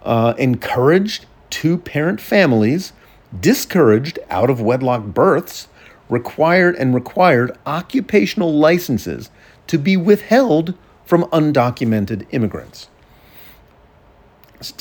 uh, 0.09 0.33
encouraged 0.39 1.27
two 1.51 1.77
parent 1.77 2.19
families, 2.19 2.95
discouraged 3.39 4.19
out 4.31 4.49
of 4.49 4.59
wedlock 4.61 5.05
births, 5.05 5.69
required 6.09 6.75
and 6.77 6.95
required 6.95 7.57
occupational 7.67 8.53
licenses 8.55 9.31
to 9.67 9.79
be 9.79 9.99
withheld 9.99 10.73
from 11.05 11.25
undocumented 11.25 12.27
immigrants. 12.31 12.89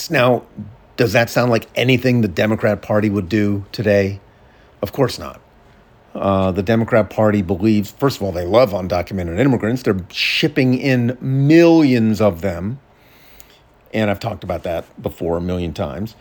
Now, 0.10 0.44
does 0.96 1.12
that 1.12 1.30
sound 1.30 1.52
like 1.52 1.68
anything 1.76 2.22
the 2.22 2.30
Democrat 2.30 2.82
Party 2.82 3.10
would 3.10 3.28
do 3.28 3.66
today? 3.74 4.22
Of 4.82 4.94
course 4.94 5.20
not. 5.20 5.42
Uh, 6.16 6.52
the 6.52 6.64
Democrat 6.64 7.10
Party 7.10 7.42
believes, 7.42 7.92
first 7.92 8.18
of 8.18 8.24
all, 8.24 8.32
they 8.32 8.46
love 8.46 8.72
undocumented 8.72 9.38
immigrants. 9.40 9.84
They're 9.84 10.06
shipping 10.10 10.74
in 10.74 11.18
millions 11.20 12.22
of 12.22 12.40
them. 12.40 12.80
And 13.94 14.10
I've 14.10 14.20
talked 14.20 14.44
about 14.44 14.64
that 14.64 15.02
before 15.02 15.38
a 15.38 15.42
million 15.42 15.74
times. 15.74 16.16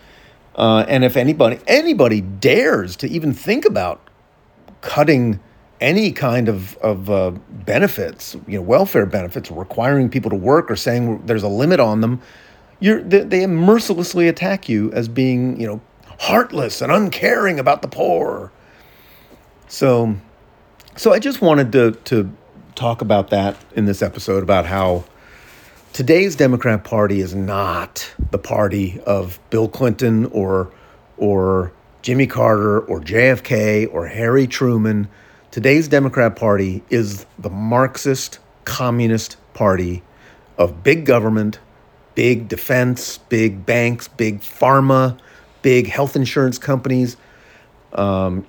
Uh, 0.54 0.84
and 0.88 1.04
if 1.04 1.16
anybody 1.16 1.58
anybody 1.66 2.20
dares 2.20 2.96
to 2.96 3.08
even 3.08 3.32
think 3.32 3.64
about 3.64 4.00
cutting 4.80 5.40
any 5.80 6.10
kind 6.10 6.48
of, 6.48 6.76
of 6.78 7.10
uh, 7.10 7.30
benefits, 7.50 8.34
you 8.46 8.56
know, 8.58 8.62
welfare 8.62 9.04
benefits, 9.04 9.50
requiring 9.50 10.08
people 10.08 10.30
to 10.30 10.36
work 10.36 10.70
or 10.70 10.76
saying 10.76 11.26
there's 11.26 11.42
a 11.42 11.48
limit 11.48 11.78
on 11.78 12.00
them, 12.00 12.22
you're, 12.80 13.02
they, 13.02 13.20
they 13.20 13.46
mercilessly 13.46 14.26
attack 14.26 14.70
you 14.70 14.90
as 14.92 15.06
being, 15.06 15.60
you 15.60 15.66
know, 15.66 15.80
heartless 16.18 16.80
and 16.80 16.90
uncaring 16.90 17.60
about 17.60 17.82
the 17.82 17.88
poor 17.88 18.50
so, 19.68 20.16
so 20.96 21.12
I 21.12 21.18
just 21.18 21.40
wanted 21.40 21.72
to 21.72 21.92
to 22.04 22.32
talk 22.74 23.00
about 23.00 23.30
that 23.30 23.56
in 23.74 23.86
this 23.86 24.02
episode 24.02 24.42
about 24.42 24.66
how 24.66 25.04
today's 25.96 26.36
Democrat 26.36 26.84
Party 26.84 27.20
is 27.20 27.34
not 27.34 28.12
the 28.30 28.36
party 28.36 29.00
of 29.06 29.40
Bill 29.48 29.66
Clinton 29.66 30.26
or 30.26 30.70
or 31.16 31.72
Jimmy 32.02 32.26
Carter 32.26 32.80
or 32.80 33.00
JFK 33.00 33.88
or 33.90 34.06
Harry 34.06 34.46
Truman. 34.46 35.08
Today's 35.50 35.88
Democrat 35.88 36.36
Party 36.36 36.82
is 36.90 37.24
the 37.38 37.48
Marxist 37.48 38.40
Communist 38.66 39.38
Party 39.54 40.02
of 40.58 40.84
big 40.84 41.06
government, 41.06 41.60
big 42.14 42.46
defense, 42.46 43.16
big 43.16 43.64
banks, 43.64 44.06
big 44.06 44.42
pharma, 44.42 45.18
big 45.62 45.86
health 45.86 46.14
insurance 46.14 46.58
companies, 46.58 47.16
um, 47.94 48.44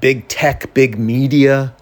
big 0.00 0.28
tech, 0.28 0.74
big 0.74 0.98
media. 0.98 1.74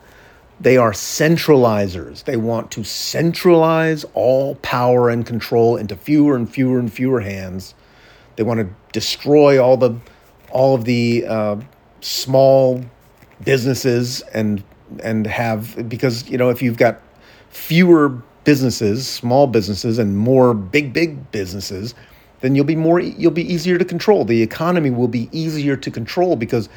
They 0.61 0.77
are 0.77 0.93
centralizers. 0.93 2.25
They 2.25 2.37
want 2.37 2.71
to 2.73 2.85
centralize 2.85 4.05
all 4.15 4.55
power 4.57 5.11
and 5.11 5.27
control 5.27 5.77
into 5.77 5.97
fewer 5.97 6.37
and 6.37 6.49
fewer 6.49 6.79
and 6.79 6.93
fewer 6.93 7.21
hands. 7.21 7.75
They 8.37 8.43
want 8.43 8.61
to 8.61 8.69
destroy 8.93 9.63
all 9.63 9.77
the 9.77 9.97
all 10.51 10.75
of 10.75 10.85
the 10.85 11.25
uh, 11.27 11.57
small 12.01 12.85
businesses 13.45 14.21
and 14.35 14.63
and 15.03 15.27
have 15.27 15.89
because 15.89 16.29
you 16.29 16.39
know 16.39 16.51
if 16.51 16.63
you've 16.63 16.77
got 16.77 17.01
fewer 17.49 18.23
businesses, 18.45 19.07
small 19.07 19.47
businesses, 19.47 19.99
and 19.99 20.17
more 20.17 20.55
big 20.55 20.93
big 20.93 21.31
businesses, 21.31 21.95
then 22.41 22.55
you'll 22.55 22.65
be 22.65 22.77
more 22.77 23.01
you'll 23.01 23.31
be 23.31 23.53
easier 23.53 23.79
to 23.79 23.85
control. 23.85 24.25
The 24.25 24.43
economy 24.43 24.91
will 24.91 25.09
be 25.09 25.29
easier 25.33 25.77
to 25.77 25.91
control 25.91 26.37
because 26.37 26.69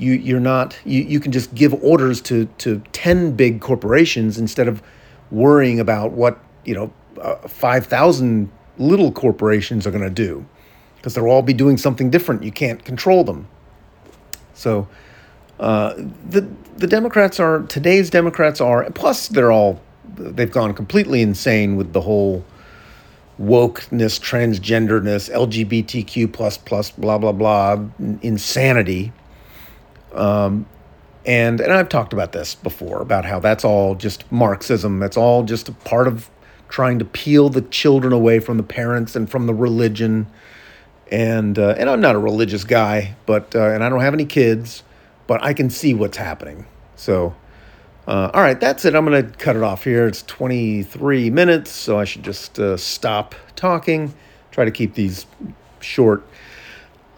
you 0.00 0.14
you're 0.14 0.40
not 0.40 0.76
you, 0.84 1.02
you 1.02 1.20
can 1.20 1.32
just 1.32 1.54
give 1.54 1.74
orders 1.82 2.20
to 2.22 2.46
to 2.58 2.82
10 2.92 3.32
big 3.32 3.60
corporations 3.60 4.38
instead 4.38 4.68
of 4.68 4.82
worrying 5.30 5.78
about 5.78 6.12
what 6.12 6.38
you 6.64 6.74
know 6.74 6.92
uh, 7.20 7.36
5000 7.48 8.50
little 8.78 9.12
corporations 9.12 9.86
are 9.86 9.90
going 9.90 10.02
to 10.02 10.10
do 10.10 10.44
because 10.96 11.14
they'll 11.14 11.26
all 11.26 11.42
be 11.42 11.54
doing 11.54 11.78
something 11.78 12.10
different. 12.10 12.42
You 12.42 12.52
can't 12.52 12.84
control 12.84 13.24
them. 13.24 13.48
So 14.54 14.88
uh, 15.58 15.94
the 16.28 16.48
the 16.76 16.86
democrats 16.86 17.38
are 17.38 17.60
today's 17.62 18.08
democrats 18.08 18.60
are 18.60 18.90
plus 18.90 19.28
they're 19.28 19.52
all 19.52 19.80
they've 20.16 20.50
gone 20.50 20.72
completely 20.72 21.20
insane 21.20 21.76
with 21.76 21.92
the 21.92 22.00
whole 22.00 22.44
wokeness 23.38 24.18
transgenderness 24.18 25.30
lgbtq 25.30 26.32
plus 26.32 26.56
plus 26.56 26.90
blah 26.90 27.18
blah 27.18 27.32
blah 27.32 27.78
insanity 28.22 29.12
um, 30.14 30.66
and 31.26 31.60
and 31.60 31.72
I've 31.72 31.88
talked 31.88 32.12
about 32.12 32.32
this 32.32 32.54
before 32.54 33.00
about 33.02 33.24
how 33.24 33.40
that's 33.40 33.64
all 33.64 33.94
just 33.94 34.30
Marxism. 34.32 34.98
That's 34.98 35.16
all 35.16 35.42
just 35.42 35.68
a 35.68 35.72
part 35.72 36.08
of 36.08 36.30
trying 36.68 36.98
to 37.00 37.04
peel 37.04 37.48
the 37.48 37.62
children 37.62 38.12
away 38.12 38.38
from 38.38 38.56
the 38.56 38.62
parents 38.62 39.16
and 39.16 39.28
from 39.28 39.46
the 39.46 39.54
religion. 39.54 40.26
And 41.10 41.58
uh, 41.58 41.74
and 41.76 41.90
I'm 41.90 42.00
not 42.00 42.14
a 42.14 42.18
religious 42.18 42.64
guy, 42.64 43.14
but 43.26 43.54
uh, 43.54 43.68
and 43.70 43.82
I 43.84 43.88
don't 43.88 44.00
have 44.00 44.14
any 44.14 44.24
kids, 44.24 44.82
but 45.26 45.42
I 45.42 45.52
can 45.52 45.68
see 45.68 45.92
what's 45.92 46.16
happening. 46.16 46.66
So, 46.94 47.34
uh, 48.06 48.30
all 48.32 48.40
right, 48.40 48.58
that's 48.58 48.84
it. 48.84 48.94
I'm 48.94 49.04
gonna 49.04 49.24
cut 49.24 49.56
it 49.56 49.62
off 49.62 49.84
here. 49.84 50.06
It's 50.06 50.22
23 50.22 51.30
minutes, 51.30 51.70
so 51.72 51.98
I 51.98 52.04
should 52.04 52.22
just 52.22 52.58
uh, 52.60 52.76
stop 52.76 53.34
talking. 53.56 54.14
Try 54.52 54.64
to 54.64 54.70
keep 54.70 54.94
these 54.94 55.26
short. 55.80 56.24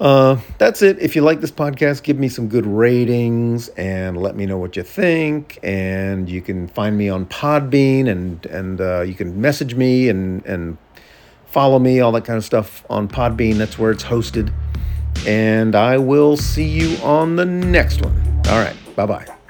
Uh, 0.03 0.37
that's 0.59 0.83
it. 0.83 0.99
If 0.99 1.15
you 1.15 1.23
like 1.23 1.41
this 1.41 1.53
podcast, 1.53 2.03
give 2.03 2.19
me 2.19 2.29
some 2.29 2.49
good 2.49 2.67
ratings 2.67 3.69
and 3.69 4.17
let 4.17 4.35
me 4.35 4.47
know 4.47 4.59
what 4.59 4.75
you 4.75 4.83
think. 4.83 5.61
And 5.63 6.29
you 6.29 6.43
can 6.43 6.67
find 6.67 6.99
me 6.99 7.09
on 7.09 7.25
Podbean 7.27 8.09
and 8.09 8.45
and 8.47 8.81
uh, 8.81 9.03
you 9.03 9.15
can 9.15 9.41
message 9.41 9.77
me 9.77 10.09
and 10.09 10.45
and 10.45 10.77
follow 11.47 11.79
me, 11.79 12.01
all 12.01 12.11
that 12.13 12.25
kind 12.25 12.37
of 12.37 12.45
stuff 12.45 12.85
on 12.91 13.07
Podbean. 13.07 13.59
That's 13.59 13.79
where 13.79 13.93
it's 13.93 14.03
hosted. 14.03 14.53
And 15.25 15.77
I 15.77 15.99
will 15.99 16.37
see 16.37 16.67
you 16.67 16.97
on 16.97 17.37
the 17.37 17.45
next 17.45 18.03
one. 18.03 18.43
All 18.49 18.59
right. 18.59 18.77
Bye 18.97 19.07
bye. 19.07 19.42